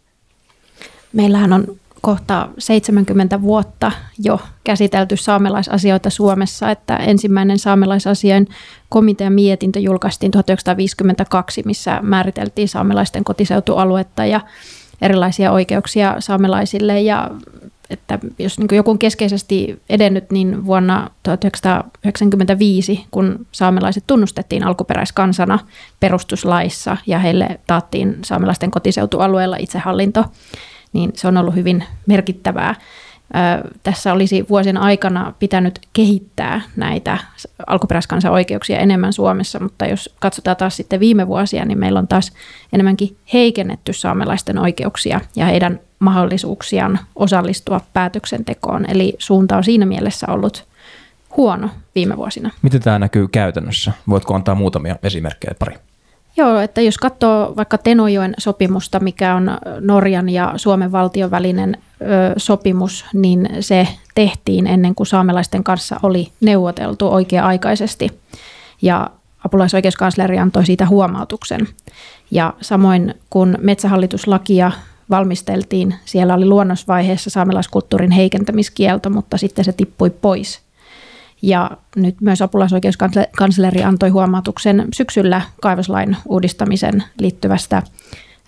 Meillähän 1.12 1.52
on 1.52 1.66
kohta 2.00 2.48
70 2.58 3.42
vuotta 3.42 3.92
jo 4.18 4.40
käsitelty 4.64 5.16
saamelaisasioita 5.16 6.11
Suomessa, 6.11 6.70
että 6.70 6.96
ensimmäinen 6.96 7.58
saamelaisasian 7.58 8.46
komitean 8.88 9.32
mietintö 9.32 9.78
julkaistiin 9.80 10.32
1952, 10.32 11.62
missä 11.64 11.98
määriteltiin 12.02 12.68
saamelaisten 12.68 13.24
kotiseutualuetta 13.24 14.24
ja 14.24 14.40
erilaisia 15.02 15.52
oikeuksia 15.52 16.16
saamelaisille. 16.18 17.00
Ja 17.00 17.30
että 17.90 18.18
jos 18.38 18.58
niin 18.58 18.68
joku 18.72 18.90
on 18.90 18.98
keskeisesti 18.98 19.80
edennyt, 19.88 20.30
niin 20.30 20.66
vuonna 20.66 21.11
1995, 21.22 23.06
kun 23.11 23.46
saamelaiset 23.52 24.04
tunnustettiin 24.06 24.64
alkuperäiskansana 24.64 25.58
perustuslaissa 26.00 26.96
ja 27.06 27.18
heille 27.18 27.61
taattiin 27.66 28.18
saamelaisten 28.24 28.70
kotiseutualueella 28.70 29.56
itsehallinto, 29.56 30.24
niin 30.92 31.11
se 31.14 31.29
on 31.29 31.37
ollut 31.37 31.55
hyvin 31.55 31.85
merkittävää. 32.07 32.74
Tässä 33.83 34.12
olisi 34.12 34.46
vuosien 34.48 34.77
aikana 34.77 35.33
pitänyt 35.38 35.79
kehittää 35.92 36.61
näitä 36.77 37.18
alkuperäiskansan 37.66 38.33
oikeuksia 38.33 38.79
enemmän 38.79 39.12
Suomessa, 39.12 39.61
mutta 39.61 39.87
jos 39.87 40.14
katsotaan 40.18 40.57
taas 40.57 40.77
sitten 40.77 41.01
viime 41.01 41.27
vuosia, 41.27 41.64
niin 41.64 41.79
meillä 41.79 41.98
on 41.98 42.09
taas 42.09 42.33
enemmänkin 42.72 43.16
heikennetty 43.33 43.92
saamelaisten 43.92 44.59
oikeuksia 44.59 45.20
ja 45.37 45.46
heidän 45.46 45.81
mahdollisuuksiaan 45.98 46.98
osallistua 47.16 47.81
päätöksentekoon. 47.92 48.90
Eli 48.90 49.14
suunta 49.18 49.57
on 49.57 49.64
siinä 49.64 49.87
mielessä 49.87 50.27
ollut 50.29 50.68
huono 51.37 51.70
viime 51.94 52.16
vuosina. 52.16 52.51
Miten 52.62 52.83
tämä 52.83 52.98
näkyy 52.98 53.29
käytännössä? 53.29 53.92
Voitko 54.09 54.35
antaa 54.35 54.55
muutamia 54.55 54.96
esimerkkejä 55.03 55.55
pari? 55.59 55.74
Joo, 56.38 56.59
että 56.59 56.81
jos 56.81 56.98
katsoo 56.98 57.53
vaikka 57.57 57.79
Tenojoen 57.79 58.35
sopimusta, 58.38 59.01
mikä 59.01 59.35
on 59.35 59.51
Norjan 59.81 60.29
ja 60.29 60.53
Suomen 60.57 60.92
valtion 60.92 61.31
välinen 61.31 61.77
ö, 62.01 62.05
sopimus, 62.37 63.05
niin 63.12 63.48
se 63.61 63.88
tehtiin 64.14 64.66
ennen 64.66 64.94
kuin 64.94 65.07
saamelaisten 65.07 65.64
kanssa 65.64 66.01
oli 66.03 66.29
neuvoteltu 66.40 67.09
oikea-aikaisesti. 67.09 68.20
Ja 68.83 69.11
apulaisoikeuskansleri 69.44 70.38
antoi 70.38 70.66
siitä 70.66 70.87
huomautuksen. 70.87 71.68
Ja 72.31 72.55
samoin 72.61 73.14
kun 73.31 73.59
metsähallituslakia 73.61 74.72
valmisteltiin, 75.11 75.94
siellä 76.05 76.35
oli 76.35 76.46
luonnosvaiheessa 76.46 77.31
saamelaiskulttuurin 77.31 78.11
heikentämiskielto, 78.11 79.11
mutta 79.11 79.37
sitten 79.38 79.64
se 79.64 79.72
tippui 79.72 80.11
pois– 80.11 80.61
ja 81.42 81.70
nyt 81.96 82.20
myös 82.20 82.42
apulaisoikeuskansleri 82.42 83.83
antoi 83.83 84.09
huomautuksen 84.09 84.88
syksyllä 84.94 85.42
kaivoslain 85.62 86.16
uudistamisen 86.27 87.03
liittyvästä 87.20 87.83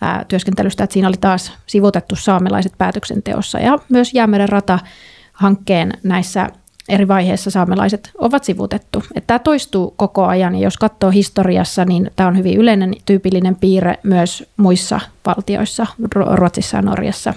ää, 0.00 0.24
työskentelystä, 0.28 0.84
että 0.84 0.94
siinä 0.94 1.08
oli 1.08 1.16
taas 1.20 1.52
sivutettu 1.66 2.16
saamelaiset 2.16 2.72
päätöksenteossa. 2.78 3.58
Ja 3.58 3.78
myös 3.88 4.14
Jäämeren 4.14 4.48
rata-hankkeen 4.48 5.92
näissä 6.02 6.48
eri 6.88 7.08
vaiheissa 7.08 7.50
saamelaiset 7.50 8.10
ovat 8.18 8.44
sivutettu. 8.44 9.02
Että 9.14 9.26
tämä 9.26 9.38
toistuu 9.38 9.94
koko 9.96 10.26
ajan 10.26 10.54
ja 10.54 10.60
jos 10.60 10.76
katsoo 10.76 11.10
historiassa, 11.10 11.84
niin 11.84 12.10
tämä 12.16 12.28
on 12.28 12.36
hyvin 12.38 12.58
yleinen 12.58 12.94
tyypillinen 13.06 13.56
piirre 13.56 13.98
myös 14.02 14.44
muissa 14.56 15.00
valtioissa, 15.26 15.86
Ruotsissa 16.34 16.76
ja 16.76 16.82
Norjassa. 16.82 17.34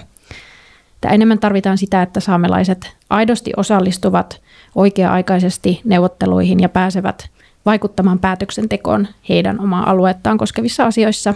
Tämä 1.00 1.14
enemmän 1.14 1.38
tarvitaan 1.38 1.78
sitä, 1.78 2.02
että 2.02 2.20
saamelaiset 2.20 2.96
aidosti 3.10 3.52
osallistuvat 3.56 4.40
oikea-aikaisesti 4.74 5.80
neuvotteluihin 5.84 6.60
ja 6.60 6.68
pääsevät 6.68 7.28
vaikuttamaan 7.66 8.18
päätöksentekoon 8.18 9.08
heidän 9.28 9.60
omaa 9.60 9.90
aluettaan 9.90 10.38
koskevissa 10.38 10.84
asioissa. 10.84 11.34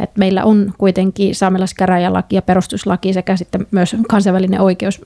Et 0.00 0.10
meillä 0.16 0.44
on 0.44 0.74
kuitenkin 0.78 1.34
saamelaiskäräjälaki 1.34 2.36
ja 2.36 2.42
perustuslaki 2.42 3.12
sekä 3.12 3.36
sitten 3.36 3.66
myös 3.70 3.96
kansainvälinen 4.08 4.60
oikeus, 4.60 5.04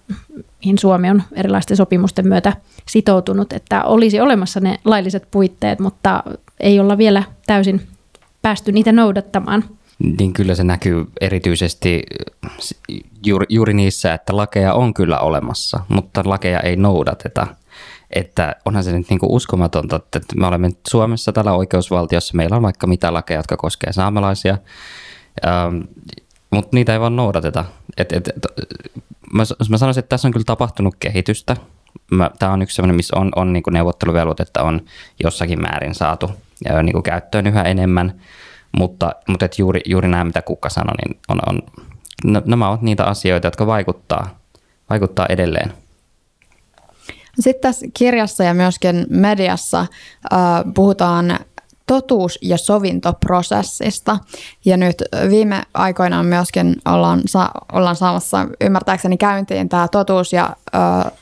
mihin 0.64 0.79
Suomi 0.79 1.11
on 1.11 1.22
erilaisten 1.33 1.77
sopimusten 1.77 2.29
myötä 2.29 2.53
sitoutunut, 2.88 3.53
että 3.53 3.85
olisi 3.85 4.20
olemassa 4.20 4.61
ne 4.61 4.79
lailliset 4.85 5.29
puitteet, 5.31 5.79
mutta 5.79 6.22
ei 6.61 6.81
olla 6.81 6.98
vielä 6.98 7.22
täysin 7.46 7.81
päästy 8.42 8.72
niitä 8.72 8.92
noudattamaan. 8.92 9.64
Niin 10.02 10.32
kyllä 10.32 10.54
se 10.54 10.64
näkyy 10.64 11.06
erityisesti 11.20 12.02
juuri, 13.26 13.46
juuri 13.48 13.74
niissä, 13.74 14.14
että 14.14 14.36
lakeja 14.36 14.74
on 14.74 14.94
kyllä 14.94 15.18
olemassa, 15.18 15.80
mutta 15.88 16.22
lakeja 16.24 16.60
ei 16.60 16.76
noudateta. 16.76 17.46
Että 18.10 18.56
onhan 18.64 18.84
se 18.84 18.92
nyt 18.92 19.10
niin 19.10 19.18
kuin 19.18 19.32
uskomatonta, 19.32 19.96
että 19.96 20.20
me 20.36 20.46
olemme 20.46 20.70
Suomessa 20.88 21.32
tällä 21.32 21.52
oikeusvaltiossa, 21.52 22.36
meillä 22.36 22.56
on 22.56 22.62
vaikka 22.62 22.86
mitä 22.86 23.12
lakeja, 23.12 23.38
jotka 23.38 23.56
koskevat 23.56 23.94
saamelaisia, 23.94 24.58
ähm, 25.46 25.80
mutta 26.50 26.76
niitä 26.76 26.92
ei 26.92 27.00
vaan 27.00 27.16
noudateta. 27.16 27.64
Et, 27.96 28.12
et, 28.12 28.28
et, 28.28 28.46
mä, 29.32 29.42
mä 29.68 29.78
sanoisin, 29.78 29.98
että 29.98 30.08
tässä 30.08 30.28
on 30.28 30.32
kyllä 30.32 30.44
tapahtunut 30.44 30.94
kehitystä. 31.00 31.56
Tämä 32.38 32.52
on 32.52 32.62
yksi 32.62 32.76
sellainen, 32.76 32.96
missä 32.96 33.16
on, 33.16 33.32
on 33.36 33.52
niin 33.52 33.62
kuin 33.62 33.74
neuvotteluvelvoitetta 33.74 34.62
on 34.62 34.80
jossakin 35.22 35.60
määrin 35.60 35.94
saatu 35.94 36.30
ja 36.64 36.82
niin 36.82 36.92
kuin 36.92 37.02
käyttöön 37.02 37.46
yhä 37.46 37.62
enemmän, 37.62 38.20
mutta, 38.78 39.12
mutta 39.28 39.44
et 39.44 39.58
juuri, 39.58 39.80
juuri 39.87 40.08
nämä, 40.08 40.24
mitä 40.24 40.42
Kukka 40.42 40.68
sanoi, 40.68 40.94
niin 40.96 41.20
on, 41.28 41.38
on 41.46 41.62
nämä 42.46 42.68
ovat 42.68 42.82
niitä 42.82 43.04
asioita, 43.04 43.46
jotka 43.46 43.66
vaikuttaa, 43.66 44.40
vaikuttaa 44.90 45.26
edelleen. 45.28 45.72
Sitten 47.40 47.62
tässä 47.62 47.87
kirjassa 47.94 48.44
ja 48.44 48.54
myöskin 48.54 49.06
mediassa 49.08 49.80
äh, 49.80 50.38
puhutaan 50.74 51.38
totuus- 51.87 52.38
ja 52.42 52.58
sovintoprosessista. 52.58 54.18
Ja 54.64 54.76
nyt 54.76 55.02
viime 55.30 55.62
aikoina 55.74 56.22
myöskin 56.22 56.76
ollaan, 56.85 57.22
sa- 57.26 57.50
ollaan 57.72 57.96
saamassa 57.96 58.46
ymmärtääkseni 58.61 59.16
käyntiin 59.16 59.68
tämä 59.68 59.88
totuus- 59.88 60.32
ja 60.32 60.56
ö, 60.74 60.78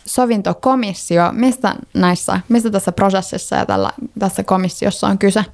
sovintokomissio. 0.07 1.33
Mistä, 1.33 1.75
näissä, 1.95 2.41
mistä 2.49 2.71
tässä 2.71 2.93
prosessissa 2.93 3.57
ja 3.57 3.67
tällä, 3.67 3.91
tässä 4.19 4.43
komissiossa 4.43 5.07
on 5.07 5.19
kyse? 5.19 5.45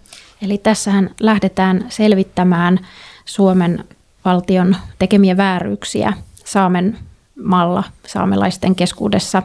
Eli 0.42 0.58
tässähän 0.58 1.10
lähdetään 1.20 1.86
selvittämään 1.88 2.86
Suomen 3.24 3.84
valtion 4.24 4.76
tekemiä 4.98 5.36
vääryyksiä 5.36 6.12
Saamen 6.44 6.98
malla 7.44 7.84
saamelaisten 8.06 8.74
keskuudessa. 8.74 9.42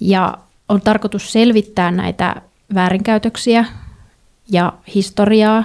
Ja 0.00 0.38
on 0.68 0.80
tarkoitus 0.80 1.32
selvittää 1.32 1.90
näitä 1.90 2.42
väärinkäytöksiä 2.74 3.64
ja 4.50 4.72
historiaa, 4.94 5.64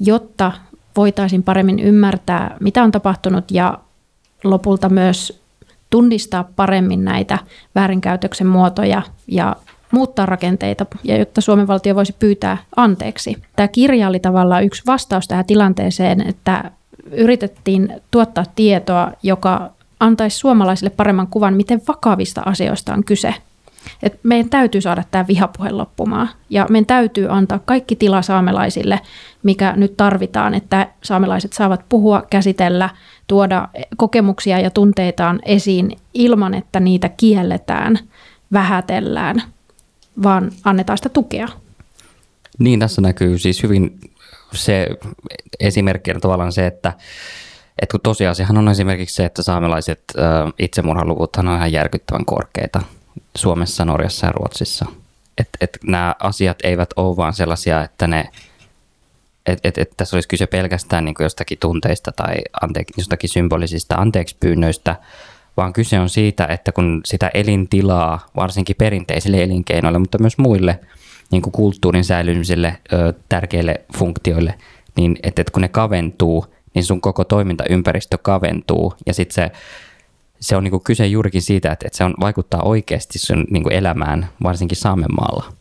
jotta 0.00 0.52
voitaisiin 0.96 1.42
paremmin 1.42 1.78
ymmärtää, 1.78 2.56
mitä 2.60 2.84
on 2.84 2.92
tapahtunut 2.92 3.50
ja 3.50 3.78
lopulta 4.44 4.88
myös 4.88 5.42
tunnistaa 5.90 6.44
paremmin 6.56 7.04
näitä 7.04 7.38
väärinkäytöksen 7.74 8.46
muotoja 8.46 9.02
ja 9.26 9.56
muuttaa 9.90 10.26
rakenteita, 10.26 10.86
ja 11.04 11.16
jotta 11.16 11.40
Suomen 11.40 11.66
valtio 11.66 11.94
voisi 11.94 12.14
pyytää 12.18 12.58
anteeksi. 12.76 13.36
Tämä 13.56 13.68
kirja 13.68 14.08
oli 14.08 14.20
tavallaan 14.20 14.64
yksi 14.64 14.82
vastaus 14.86 15.28
tähän 15.28 15.44
tilanteeseen, 15.44 16.28
että 16.28 16.70
yritettiin 17.10 18.02
tuottaa 18.10 18.44
tietoa, 18.54 19.12
joka 19.22 19.70
antaisi 20.00 20.38
suomalaisille 20.38 20.90
paremman 20.90 21.26
kuvan, 21.26 21.54
miten 21.54 21.82
vakavista 21.88 22.42
asioista 22.44 22.94
on 22.94 23.04
kyse. 23.04 23.34
Et 24.02 24.20
meidän 24.22 24.50
täytyy 24.50 24.80
saada 24.80 25.02
tämä 25.10 25.26
vihapuhe 25.28 25.70
loppumaan 25.70 26.28
ja 26.50 26.66
meidän 26.70 26.86
täytyy 26.86 27.26
antaa 27.30 27.60
kaikki 27.64 27.96
tila 27.96 28.22
saamelaisille, 28.22 29.00
mikä 29.42 29.72
nyt 29.76 29.96
tarvitaan, 29.96 30.54
että 30.54 30.88
saamelaiset 31.02 31.52
saavat 31.52 31.84
puhua, 31.88 32.22
käsitellä, 32.30 32.90
tuoda 33.26 33.68
kokemuksia 33.96 34.60
ja 34.60 34.70
tunteitaan 34.70 35.40
esiin 35.44 35.96
ilman, 36.14 36.54
että 36.54 36.80
niitä 36.80 37.08
kielletään, 37.08 37.98
vähätellään, 38.52 39.42
vaan 40.22 40.52
annetaan 40.64 40.98
sitä 40.98 41.08
tukea. 41.08 41.48
Niin, 42.58 42.80
tässä 42.80 43.02
näkyy 43.02 43.38
siis 43.38 43.62
hyvin 43.62 44.00
se 44.52 44.88
esimerkki 45.60 46.14
tavallaan 46.20 46.52
se, 46.52 46.66
että 46.66 46.92
et 47.82 47.90
kun 47.90 48.00
tosiasiahan 48.00 48.58
on 48.58 48.68
esimerkiksi 48.68 49.14
se, 49.14 49.24
että 49.24 49.42
saamelaiset 49.42 50.02
äh, 50.18 50.52
itsemurhaluvuthan 50.58 51.48
on 51.48 51.56
ihan 51.56 51.72
järkyttävän 51.72 52.24
korkeita 52.24 52.82
Suomessa, 53.36 53.84
Norjassa 53.84 54.26
ja 54.26 54.32
Ruotsissa. 54.32 54.86
Että 55.38 55.58
et 55.60 55.78
nämä 55.86 56.14
asiat 56.18 56.58
eivät 56.64 56.90
ole 56.96 57.16
vaan 57.16 57.34
sellaisia, 57.34 57.82
että 57.82 58.06
ne 58.06 58.30
että 59.46 59.68
et, 59.68 59.78
et 59.78 59.90
tässä 59.96 60.16
olisi 60.16 60.28
kyse 60.28 60.46
pelkästään 60.46 61.04
niin 61.04 61.14
jostakin 61.20 61.58
tunteista 61.58 62.12
tai 62.12 62.34
anteeksi, 62.62 62.94
jostakin 62.96 63.30
symbolisista 63.30 63.94
anteeksi 63.94 64.36
pyynnöistä, 64.40 64.96
vaan 65.56 65.72
kyse 65.72 66.00
on 66.00 66.08
siitä, 66.08 66.46
että 66.46 66.72
kun 66.72 67.00
sitä 67.04 67.30
elintilaa, 67.34 68.26
varsinkin 68.36 68.76
perinteisille 68.76 69.42
elinkeinoille, 69.42 69.98
mutta 69.98 70.18
myös 70.18 70.38
muille 70.38 70.80
niin 71.32 71.42
kuin 71.42 71.52
kulttuurin 71.52 72.04
säilymiselle 72.04 72.76
ö, 72.92 73.12
tärkeille 73.28 73.80
funktioille, 73.96 74.54
niin 74.96 75.16
että, 75.22 75.42
että 75.42 75.52
kun 75.52 75.62
ne 75.62 75.68
kaventuu, 75.68 76.46
niin 76.74 76.84
sun 76.84 77.00
koko 77.00 77.24
toimintaympäristö 77.24 78.18
kaventuu 78.18 78.94
ja 79.06 79.14
sitten 79.14 79.34
se, 79.34 79.50
se 80.40 80.56
on 80.56 80.64
niinku 80.64 80.80
kyse 80.80 81.06
juurikin 81.06 81.42
siitä, 81.42 81.72
että, 81.72 81.86
että 81.86 81.96
se 81.98 82.04
on, 82.04 82.14
vaikuttaa 82.20 82.62
oikeasti 82.62 83.18
sun 83.18 83.44
niinku 83.50 83.68
elämään, 83.68 84.28
varsinkin 84.42 84.76
Saamenmaalla. 84.76 85.52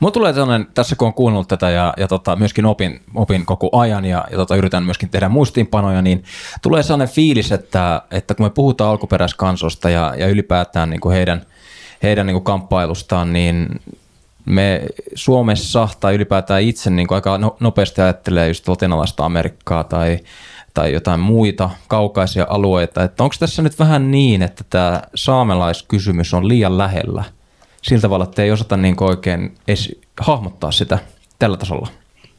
Mulla 0.00 0.12
tulee 0.12 0.32
sellainen, 0.32 0.66
tässä 0.74 0.96
kun 0.96 1.08
on 1.08 1.14
kuunnellut 1.14 1.48
tätä 1.48 1.70
ja, 1.70 1.94
ja 1.96 2.08
tota, 2.08 2.36
myöskin 2.36 2.66
opin, 2.66 3.00
opin 3.14 3.46
koko 3.46 3.68
ajan 3.72 4.04
ja, 4.04 4.24
ja 4.30 4.36
tota, 4.36 4.56
yritän 4.56 4.82
myöskin 4.82 5.08
tehdä 5.08 5.28
muistiinpanoja, 5.28 6.02
niin 6.02 6.24
tulee 6.62 6.82
sellainen 6.82 7.14
fiilis, 7.14 7.52
että, 7.52 8.02
että 8.10 8.34
kun 8.34 8.46
me 8.46 8.50
puhutaan 8.50 8.90
alkuperäiskansosta 8.90 9.90
ja, 9.90 10.14
ja 10.16 10.28
ylipäätään 10.28 10.90
niin 10.90 11.00
kuin 11.00 11.14
heidän, 11.14 11.46
heidän 12.02 12.26
niin 12.26 12.34
kuin 12.34 12.44
kamppailustaan, 12.44 13.32
niin 13.32 13.80
me 14.44 14.82
Suomessa 15.14 15.88
tai 16.00 16.14
ylipäätään 16.14 16.62
itse 16.62 16.90
niin 16.90 17.08
kuin 17.08 17.16
aika 17.16 17.38
no, 17.38 17.56
nopeasti 17.60 18.00
ajattelee 18.00 18.48
just 18.48 18.68
latinalaista 18.68 19.24
Amerikkaa 19.24 19.84
tai, 19.84 20.18
tai 20.74 20.92
jotain 20.92 21.20
muita 21.20 21.70
kaukaisia 21.88 22.46
alueita. 22.48 23.02
Että 23.02 23.22
onko 23.22 23.34
tässä 23.40 23.62
nyt 23.62 23.78
vähän 23.78 24.10
niin, 24.10 24.42
että 24.42 24.64
tämä 24.70 25.02
saamelaiskysymys 25.14 26.34
on 26.34 26.48
liian 26.48 26.78
lähellä 26.78 27.24
sillä 27.82 28.00
tavalla, 28.00 28.24
että 28.24 28.42
ei 28.42 28.50
osata 28.50 28.76
niin 28.76 28.96
oikein 29.00 29.54
edes 29.68 29.96
hahmottaa 30.20 30.72
sitä 30.72 30.98
tällä 31.38 31.56
tasolla? 31.56 31.88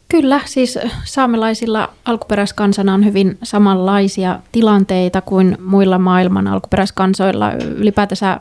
Kyllä, 0.08 0.42
siis 0.46 0.80
saamelaisilla 1.04 1.90
alkuperäiskansana 2.06 2.94
on 2.94 3.06
hyvin 3.06 3.38
samanlaisia 3.44 4.40
tilanteita 4.52 5.22
kuin 5.22 5.58
muilla 5.62 5.98
maailman 5.98 6.48
alkuperäiskansoilla. 6.48 7.52
Ylipäätänsä 7.52 8.40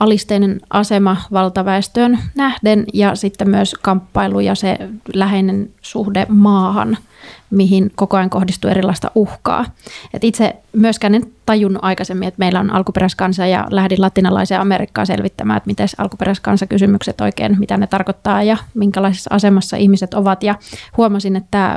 alisteinen 0.00 0.60
asema 0.70 1.16
valtaväestöön 1.32 2.18
nähden 2.34 2.84
ja 2.94 3.14
sitten 3.14 3.50
myös 3.50 3.74
kamppailu 3.74 4.40
ja 4.40 4.54
se 4.54 4.78
läheinen 5.14 5.70
suhde 5.82 6.26
maahan– 6.28 6.98
mihin 7.50 7.92
koko 7.94 8.16
ajan 8.16 8.30
kohdistuu 8.30 8.70
erilaista 8.70 9.10
uhkaa. 9.14 9.64
Et 10.14 10.24
itse 10.24 10.56
myöskään 10.72 11.14
en 11.14 11.22
tajunnut 11.46 11.84
aikaisemmin, 11.84 12.28
että 12.28 12.38
meillä 12.38 12.60
on 12.60 12.70
alkuperäiskansa 12.70 13.46
ja 13.46 13.66
lähdin 13.70 14.00
latinalaiseen 14.00 14.60
Amerikkaan 14.60 15.06
selvittämään, 15.06 15.56
että 15.56 15.66
miten 15.66 15.88
alkuperäiskansakysymykset 15.98 17.20
oikein, 17.20 17.56
mitä 17.58 17.76
ne 17.76 17.86
tarkoittaa 17.86 18.42
ja 18.42 18.56
minkälaisessa 18.74 19.30
asemassa 19.34 19.76
ihmiset 19.76 20.14
ovat. 20.14 20.42
Ja 20.42 20.54
huomasin, 20.96 21.36
että 21.36 21.76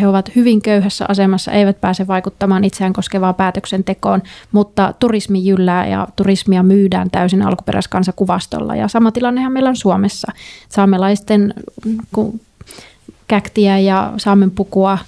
he 0.00 0.08
ovat 0.08 0.36
hyvin 0.36 0.62
köyhässä 0.62 1.04
asemassa, 1.08 1.52
eivät 1.52 1.80
pääse 1.80 2.06
vaikuttamaan 2.06 2.64
itseään 2.64 2.92
koskevaan 2.92 3.34
päätöksentekoon, 3.34 4.22
mutta 4.52 4.94
turismi 4.98 5.46
jyllää 5.46 5.86
ja 5.86 6.08
turismia 6.16 6.62
myydään 6.62 7.10
täysin 7.10 7.42
alkuperäiskansakuvastolla. 7.42 8.76
Ja 8.76 8.88
sama 8.88 9.12
tilannehan 9.12 9.52
meillä 9.52 9.68
on 9.68 9.76
Suomessa. 9.76 10.32
Saamelaisten 10.68 11.54
käktiä 13.28 13.78
ja 13.78 14.12
saamen 14.16 14.50
pukua, 14.50 14.98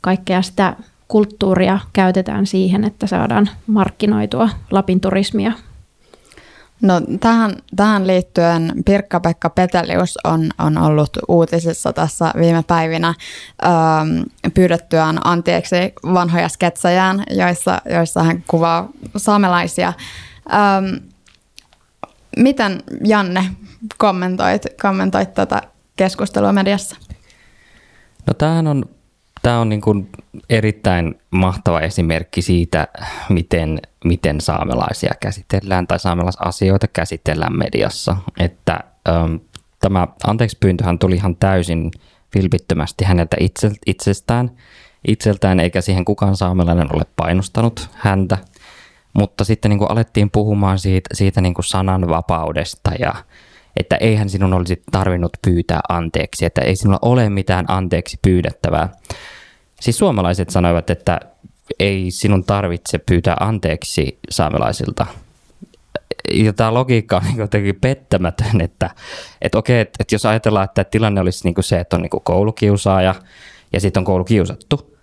kaikkea 0.00 0.42
sitä 0.42 0.76
kulttuuria 1.08 1.78
käytetään 1.92 2.46
siihen, 2.46 2.84
että 2.84 3.06
saadaan 3.06 3.48
markkinoitua 3.66 4.48
Lapin 4.70 5.00
turismia. 5.00 5.52
No, 6.82 7.00
tähän, 7.20 7.56
tähän 7.76 8.06
liittyen 8.06 8.72
Pirkka-Pekka 8.84 9.50
Petelius 9.50 10.18
on, 10.24 10.50
on 10.58 10.78
ollut 10.78 11.10
uutisissa 11.28 11.92
tässä 11.92 12.32
viime 12.38 12.62
päivinä 12.62 13.14
ähm, 13.64 14.20
pyydettyään 14.54 15.26
anteeksi 15.26 15.76
vanhoja 16.14 16.48
sketsejään, 16.48 17.24
joissa, 17.30 17.82
joissa 17.84 18.22
hän 18.22 18.44
kuvaa 18.46 18.88
saamelaisia. 19.16 19.92
Ähm, 20.52 21.04
miten 22.36 22.82
Janne 23.04 23.44
kommentoit, 23.98 24.66
kommentoit 24.82 25.34
tätä 25.34 25.62
keskustelua 25.96 26.52
mediassa? 26.52 26.96
No 28.26 28.34
tämähän 28.34 28.66
on, 28.66 28.84
tämä 29.42 29.60
on 29.60 29.68
niin 29.68 29.80
kuin 29.80 30.08
erittäin 30.50 31.20
mahtava 31.30 31.80
esimerkki 31.80 32.42
siitä, 32.42 32.88
miten, 33.28 33.80
miten 34.04 34.40
saamelaisia 34.40 35.14
käsitellään 35.20 35.86
tai 35.86 35.98
saamelaisasioita 35.98 36.88
käsitellään 36.88 37.58
mediassa. 37.58 38.16
Että 38.38 38.80
ähm, 39.08 39.34
tämä 39.80 40.08
anteeksi 40.26 40.56
pyyntöhän 40.60 40.98
tuli 40.98 41.14
ihan 41.14 41.36
täysin 41.36 41.90
vilpittömästi 42.34 43.04
häneltä 43.04 43.36
itse, 43.40 43.70
itsestään, 43.86 44.50
itseltään, 45.08 45.60
eikä 45.60 45.80
siihen 45.80 46.04
kukaan 46.04 46.36
saamelainen 46.36 46.94
ole 46.94 47.02
painostanut 47.16 47.88
häntä. 47.92 48.38
Mutta 49.12 49.44
sitten 49.44 49.68
niin 49.68 49.78
kuin 49.78 49.90
alettiin 49.90 50.30
puhumaan 50.30 50.78
siitä, 50.78 51.10
siitä 51.12 51.40
niin 51.40 51.54
kuin 51.54 51.64
sananvapaudesta 51.64 52.90
ja 52.98 53.14
että 53.76 53.96
eihän 53.96 54.30
sinun 54.30 54.54
olisi 54.54 54.82
tarvinnut 54.92 55.32
pyytää 55.44 55.80
anteeksi, 55.88 56.44
että 56.44 56.60
ei 56.60 56.76
sinulla 56.76 56.98
ole 57.02 57.30
mitään 57.30 57.64
anteeksi 57.68 58.18
pyydettävää. 58.22 58.88
Siis 59.80 59.98
suomalaiset 59.98 60.50
sanoivat, 60.50 60.90
että 60.90 61.20
ei 61.78 62.10
sinun 62.10 62.44
tarvitse 62.44 62.98
pyytää 62.98 63.36
anteeksi 63.40 64.18
saamelaisilta. 64.30 65.06
Ja 66.32 66.52
tämä 66.52 66.74
logiikka 66.74 67.16
on 67.16 67.36
jotenkin 67.36 67.80
pettämätön, 67.80 68.60
että, 68.60 68.90
että 69.42 69.58
okei, 69.58 69.80
että, 69.80 70.04
jos 70.12 70.26
ajatellaan, 70.26 70.64
että 70.64 70.84
tilanne 70.84 71.20
olisi 71.20 71.44
niin 71.44 71.54
se, 71.64 71.80
että 71.80 71.96
on 71.96 72.02
niin 72.02 72.10
kuin 72.10 72.24
koulukiusaaja 72.24 73.14
ja 73.72 73.80
sitten 73.80 74.00
on 74.00 74.04
koulukiusattu, 74.04 74.96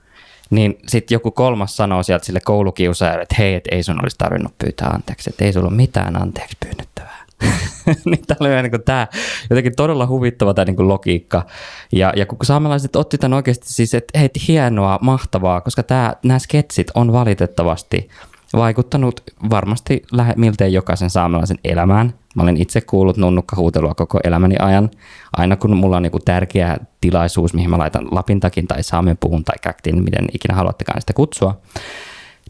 niin 0.49 0.77
sitten 0.87 1.15
joku 1.15 1.31
kolmas 1.31 1.77
sanoo 1.77 2.03
sieltä 2.03 2.25
sille 2.25 2.39
koulukiusaajalle, 2.39 3.21
että 3.21 3.35
hei, 3.37 3.55
että 3.55 3.75
ei 3.75 3.83
sun 3.83 4.01
olisi 4.01 4.17
tarvinnut 4.17 4.57
pyytää 4.57 4.89
anteeksi, 4.89 5.29
että 5.29 5.45
ei 5.45 5.53
sulla 5.53 5.67
ole 5.67 5.75
mitään 5.75 6.21
anteeksi 6.21 6.57
pyynnettävää. 6.65 7.08
niin 8.05 8.25
tämä 8.27 8.37
oli 8.39 8.49
niin 8.61 8.83
tämä 8.85 9.07
jotenkin 9.49 9.75
todella 9.75 10.07
huvittava 10.07 10.53
tämä 10.53 10.65
niin 10.65 10.87
logiikka. 10.87 11.45
Ja, 11.91 12.13
ja 12.15 12.25
kun 12.25 12.37
saamelaiset 12.43 12.95
otti 12.95 13.17
tämän 13.17 13.35
oikeasti 13.35 13.73
siis, 13.73 13.93
että 13.93 14.19
hei, 14.19 14.29
hienoa, 14.47 14.99
mahtavaa, 15.01 15.61
koska 15.61 15.83
tämä, 15.83 16.15
nämä 16.23 16.39
sketsit 16.39 16.91
on 16.95 17.13
valitettavasti 17.13 18.09
vaikuttanut 18.53 19.23
varmasti 19.49 20.03
lähe, 20.11 20.33
miltei 20.37 20.73
jokaisen 20.73 21.09
saamelaisen 21.09 21.57
elämään 21.63 22.13
Mä 22.35 22.43
olen 22.43 22.57
itse 22.57 22.81
kuullut 22.81 23.17
nunnukkahuutelua 23.17 23.95
koko 23.95 24.19
elämäni 24.23 24.55
ajan. 24.59 24.89
Aina 25.37 25.55
kun 25.55 25.77
mulla 25.77 25.97
on 25.97 26.05
joku 26.05 26.19
tärkeä 26.19 26.77
tilaisuus, 27.01 27.53
mihin 27.53 27.69
mä 27.69 27.77
laitan 27.77 28.07
lapintakin 28.11 28.67
tai 28.67 28.83
saamen 28.83 29.17
puhun 29.17 29.43
tai 29.43 29.55
käktin, 29.61 30.03
miten 30.03 30.25
ikinä 30.33 30.55
haluattekaan 30.55 31.01
sitä 31.01 31.13
kutsua, 31.13 31.61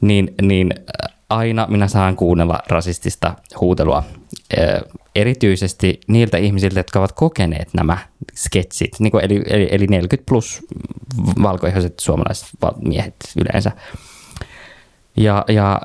niin, 0.01 0.33
niin 0.41 0.73
äh, 0.77 1.18
aina 1.29 1.67
minä 1.69 1.87
saan 1.87 2.15
kuunnella 2.15 2.59
rasistista 2.67 3.35
huutelua. 3.61 4.03
Erityisesti 5.15 5.99
niiltä 6.07 6.37
ihmisiltä, 6.37 6.79
jotka 6.79 6.99
ovat 6.99 7.11
kokeneet 7.11 7.69
nämä 7.73 7.97
sketsit, 8.35 8.91
niin 8.99 9.11
kuin 9.11 9.25
eli, 9.25 9.41
eli, 9.47 9.67
eli 9.71 9.87
40 9.87 10.29
plus 10.29 10.61
valkoihoiset 11.41 11.99
suomalaiset 11.99 12.49
miehet 12.81 13.15
yleensä. 13.37 13.71
Ja, 15.17 15.45
ja 15.47 15.81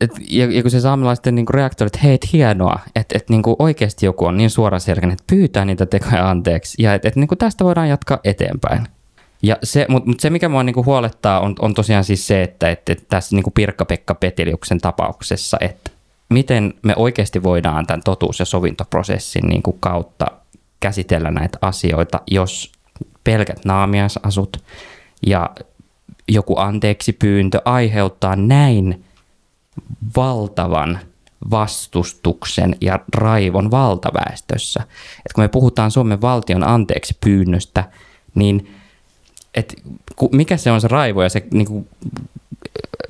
et, 0.00 0.10
ja, 0.28 0.52
ja 0.52 0.62
kun 0.62 0.70
se 0.70 0.80
saamelaisten 0.80 1.34
niinku 1.34 1.52
reaktio 1.52 1.86
että 1.86 1.98
hei, 2.02 2.14
et 2.14 2.32
hienoa, 2.32 2.78
että 2.94 3.16
et, 3.16 3.30
niinku 3.30 3.56
oikeasti 3.58 4.06
joku 4.06 4.24
on 4.26 4.36
niin 4.36 4.50
suoraselkäinen, 4.50 5.12
että 5.12 5.24
pyytää 5.26 5.64
niitä 5.64 5.86
tekoja 5.86 6.30
anteeksi 6.30 6.82
ja 6.82 6.94
että 6.94 7.08
et, 7.08 7.16
niinku 7.16 7.36
tästä 7.36 7.64
voidaan 7.64 7.88
jatkaa 7.88 8.18
eteenpäin. 8.24 8.86
Ja 9.42 9.56
se, 9.62 9.86
mutta 9.88 10.08
mut 10.10 10.20
se, 10.20 10.30
mikä 10.30 10.48
mua 10.48 10.62
niinku 10.62 10.84
huolettaa, 10.84 11.40
on, 11.40 11.54
on 11.58 11.74
tosiaan 11.74 12.04
siis 12.04 12.26
se, 12.26 12.42
että 12.42 12.70
et, 12.70 12.88
et 12.88 13.08
tässä 13.08 13.36
niinku 13.36 13.50
Pirkka-Pekka 13.50 14.14
Peteliuksen 14.14 14.78
tapauksessa, 14.78 15.56
että 15.60 15.90
miten 16.28 16.74
me 16.82 16.94
oikeasti 16.96 17.42
voidaan 17.42 17.86
tämän 17.86 18.02
totuus- 18.04 18.38
ja 18.38 18.44
sovintoprosessin 18.44 19.46
niinku 19.46 19.72
kautta 19.72 20.26
käsitellä 20.80 21.30
näitä 21.30 21.58
asioita, 21.62 22.20
jos 22.30 22.72
pelkät 23.24 23.64
naamiaisasut 23.64 24.56
ja 25.26 25.50
joku 26.28 26.58
anteeksi 26.58 27.12
pyyntö 27.12 27.62
aiheuttaa 27.64 28.36
näin 28.36 29.04
valtavan 30.16 30.98
vastustuksen 31.50 32.76
ja 32.80 32.98
raivon 33.14 33.70
valtaväestössä. 33.70 34.80
Et 35.26 35.32
kun 35.34 35.44
me 35.44 35.48
puhutaan 35.48 35.90
Suomen 35.90 36.20
valtion 36.20 36.64
anteeksi 36.64 37.16
pyynnöstä, 37.20 37.84
niin 38.34 38.79
et, 39.54 39.74
mikä 40.32 40.56
se 40.56 40.70
on 40.70 40.80
se 40.80 40.88
raivo 40.88 41.22
ja 41.22 41.28
se, 41.28 41.46
niin 41.52 41.66
kuin, 41.66 41.88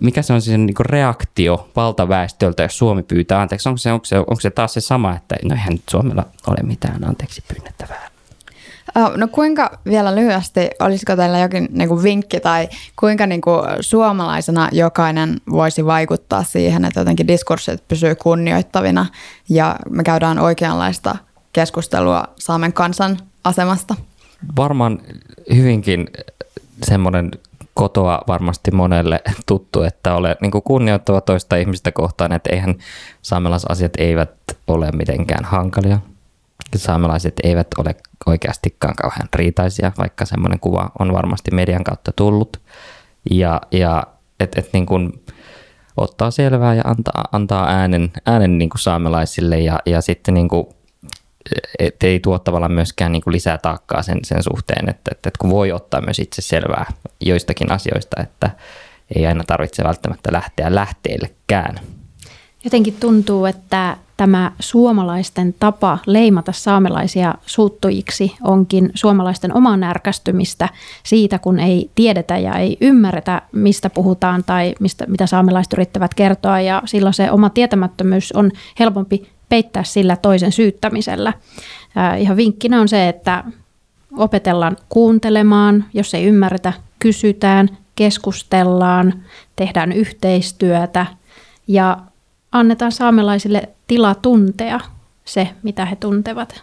mikä 0.00 0.22
se 0.22 0.33
on 0.33 0.42
se 0.42 0.59
niin 0.59 0.74
kuin 0.74 0.87
reaktio 0.87 1.70
valtaväestöltä, 1.76 2.62
jos 2.62 2.79
Suomi 2.79 3.03
pyytää 3.03 3.40
anteeksi? 3.40 3.68
Onko 3.68 3.79
se, 3.79 3.92
onko, 3.92 4.05
se, 4.05 4.18
onko 4.18 4.40
se 4.40 4.50
taas 4.50 4.74
se 4.74 4.81
sama, 4.81 5.16
että 5.16 5.37
no 5.44 5.55
eihän 5.55 5.72
nyt 5.72 5.83
Suomella 5.90 6.26
ole 6.46 6.57
mitään 6.62 7.09
anteeksi 7.09 7.42
pyynnettävää? 7.48 8.11
No 9.16 9.29
kuinka 9.29 9.79
vielä 9.85 10.14
lyhyesti, 10.14 10.70
olisiko 10.81 11.16
teillä 11.16 11.38
jokin 11.38 11.68
niin 11.72 11.88
kuin 11.88 12.03
vinkki 12.03 12.40
tai 12.40 12.68
kuinka 13.00 13.26
niin 13.26 13.40
kuin 13.40 13.62
suomalaisena 13.81 14.68
jokainen 14.72 15.40
voisi 15.50 15.87
vaikuttaa 15.87 16.42
siihen, 16.42 16.85
että 16.85 17.00
jotenkin 17.00 17.29
diskurssit 17.29 17.88
pysyy 17.88 18.14
kunnioittavina 18.14 19.07
ja 19.48 19.76
me 19.90 20.03
käydään 20.03 20.38
oikeanlaista 20.38 21.16
keskustelua 21.53 22.24
Saamen 22.37 22.72
kansan 22.72 23.18
asemasta? 23.44 23.94
Varmaan 24.57 24.98
hyvinkin 25.55 26.11
semmoinen 26.83 27.31
kotoa 27.74 28.20
varmasti 28.29 28.70
monelle 28.70 29.20
tuttu, 29.46 29.83
että 29.83 30.14
ole 30.14 30.37
niin 30.40 30.50
kuin 30.50 30.62
kunnioittava 30.62 31.20
toista 31.20 31.57
ihmistä 31.57 31.92
kohtaan, 31.92 32.33
että 32.33 32.50
eihän 32.53 32.74
saamelaisasiat 33.22 33.92
eivät 33.98 34.31
ole 34.66 34.90
mitenkään 34.92 35.44
hankalia. 35.44 35.98
Saamelaiset 36.76 37.35
eivät 37.42 37.66
ole 37.79 37.96
oikeastikaan 38.26 38.94
kauhean 39.03 39.29
riitaisia, 39.35 39.92
vaikka 39.98 40.24
semmoinen 40.24 40.61
kuva 40.61 40.90
on 40.98 41.12
varmasti 41.12 41.50
median 41.50 41.85
kautta 41.85 42.12
tullut. 42.16 42.61
Ja, 43.31 43.61
ja 43.72 44.07
että 44.40 44.61
et 44.61 44.68
niin 44.72 44.87
kuin 44.87 45.24
ottaa 45.96 46.31
selvää 46.31 46.74
ja 46.74 46.83
antaa, 46.85 47.24
antaa 47.33 47.68
äänen, 47.68 48.12
äänen 48.26 48.59
niin 48.59 48.70
kuin 48.70 48.81
saamelaisille 48.81 49.61
ja, 49.61 49.79
ja 49.87 50.00
sitten 50.00 50.35
niin 50.35 50.48
kuin, 50.48 50.66
et 51.79 52.03
ei 52.03 52.20
tuo 52.20 52.38
tavallaan 52.38 52.72
myöskään 52.72 53.12
niin 53.12 53.22
kuin 53.22 53.33
lisää 53.33 53.59
taakkaa 53.59 54.03
sen, 54.03 54.18
sen 54.22 54.42
suhteen, 54.42 54.88
että, 54.88 55.11
että, 55.12 55.29
että 55.29 55.38
kun 55.38 55.50
voi 55.50 55.72
ottaa 55.72 56.00
myös 56.00 56.18
itse 56.18 56.42
selvää 56.42 56.92
joistakin 57.20 57.72
asioista, 57.72 58.22
että 58.22 58.50
ei 59.16 59.26
aina 59.26 59.44
tarvitse 59.44 59.85
välttämättä 59.85 60.33
lähteä 60.33 60.74
lähteellekään. 60.74 61.74
Jotenkin 62.64 62.96
tuntuu, 63.00 63.46
että 63.46 63.96
tämä 64.16 64.53
suomalaisten 64.59 65.55
tapa 65.61 65.98
leimata 66.07 66.53
saamelaisia 66.53 67.35
suuttujiksi 67.46 68.35
onkin 68.42 68.90
suomalaisten 68.94 69.57
omaa 69.57 69.76
närkästymistä 69.76 70.68
siitä, 71.03 71.38
kun 71.38 71.59
ei 71.59 71.90
tiedetä 71.94 72.38
ja 72.38 72.57
ei 72.57 72.76
ymmärretä, 72.81 73.42
mistä 73.53 73.90
puhutaan 73.90 74.44
tai 74.44 74.74
mistä, 74.81 75.05
mitä 75.09 75.26
saamelaiset 75.26 75.72
yrittävät 75.72 76.14
kertoa. 76.14 76.61
Ja 76.61 76.83
silloin 76.85 77.14
se 77.14 77.31
oma 77.31 77.50
tietämättömyys 77.50 78.33
on 78.33 78.50
helpompi 78.79 79.29
peittää 79.51 79.85
sillä 79.85 80.17
toisen 80.17 80.53
syyttämisellä. 80.53 81.33
Ihan 82.19 82.37
vinkkinä 82.37 82.81
on 82.81 82.89
se, 82.89 83.09
että 83.09 83.45
opetellaan 84.17 84.77
kuuntelemaan, 84.89 85.85
jos 85.95 86.15
ei 86.15 86.25
ymmärretä, 86.25 86.73
kysytään, 86.99 87.69
keskustellaan, 87.97 89.15
tehdään 89.57 89.93
yhteistyötä 89.93 91.07
ja 91.69 91.99
annetaan 92.53 92.93
saamelaisille 92.93 93.69
tila 93.87 94.15
tuntea 94.15 94.81
se, 95.25 95.49
mitä 95.63 95.85
he 95.85 95.97
tuntevat. 95.97 96.63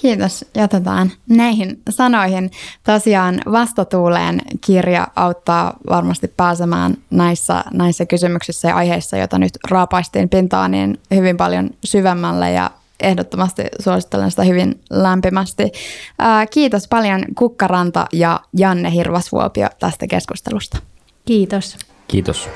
Kiitos. 0.00 0.44
Jätetään 0.54 1.12
näihin 1.28 1.82
sanoihin. 1.90 2.50
Tosiaan 2.84 3.40
Vastatuuleen 3.52 4.42
kirja 4.60 5.08
auttaa 5.16 5.72
varmasti 5.90 6.28
pääsemään 6.28 6.94
näissä, 7.10 7.64
näissä 7.72 8.06
kysymyksissä 8.06 8.68
ja 8.68 8.76
aiheissa, 8.76 9.16
joita 9.16 9.38
nyt 9.38 9.52
raapaistiin 9.70 10.28
pintaan, 10.28 10.70
niin 10.70 11.00
hyvin 11.14 11.36
paljon 11.36 11.70
syvemmälle 11.84 12.52
ja 12.52 12.70
ehdottomasti 13.00 13.62
suosittelen 13.80 14.30
sitä 14.30 14.42
hyvin 14.42 14.80
lämpimästi. 14.90 15.72
Ää, 16.18 16.46
kiitos 16.46 16.88
paljon 16.88 17.24
Kukkaranta 17.34 18.06
ja 18.12 18.40
Janne 18.56 18.92
Hirvasvuopio 18.92 19.68
tästä 19.80 20.06
keskustelusta. 20.06 20.78
Kiitos. 21.24 21.76
Kiitos. 22.08 22.48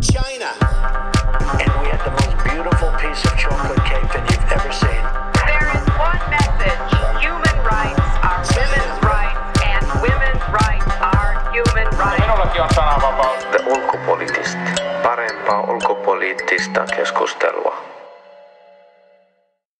China. 0.00 0.50
And 1.60 1.70
we 1.80 1.88
had 1.88 2.02
the 2.04 2.12
most 2.12 2.36
beautiful 2.44 2.90
piece 3.00 3.24
of 3.24 3.32
chocolate 3.38 3.80
cake 3.84 4.08
that 4.12 4.24
you've 4.28 4.52
ever 4.52 4.72
seen. 4.72 5.02
There 5.48 5.68
is 5.72 5.84
one 5.96 6.22
message. 6.28 6.82
Human 7.24 7.56
rights 7.64 8.04
are 8.20 8.44
women's 8.52 8.98
rights 9.02 9.40
and 9.64 9.82
women's 10.04 10.44
rights 10.52 10.92
are 11.00 11.32
human 11.52 11.88
rights. 11.96 12.20
On 12.20 12.38
Parempaa 15.02 15.62
keskustelua. 16.96 18.03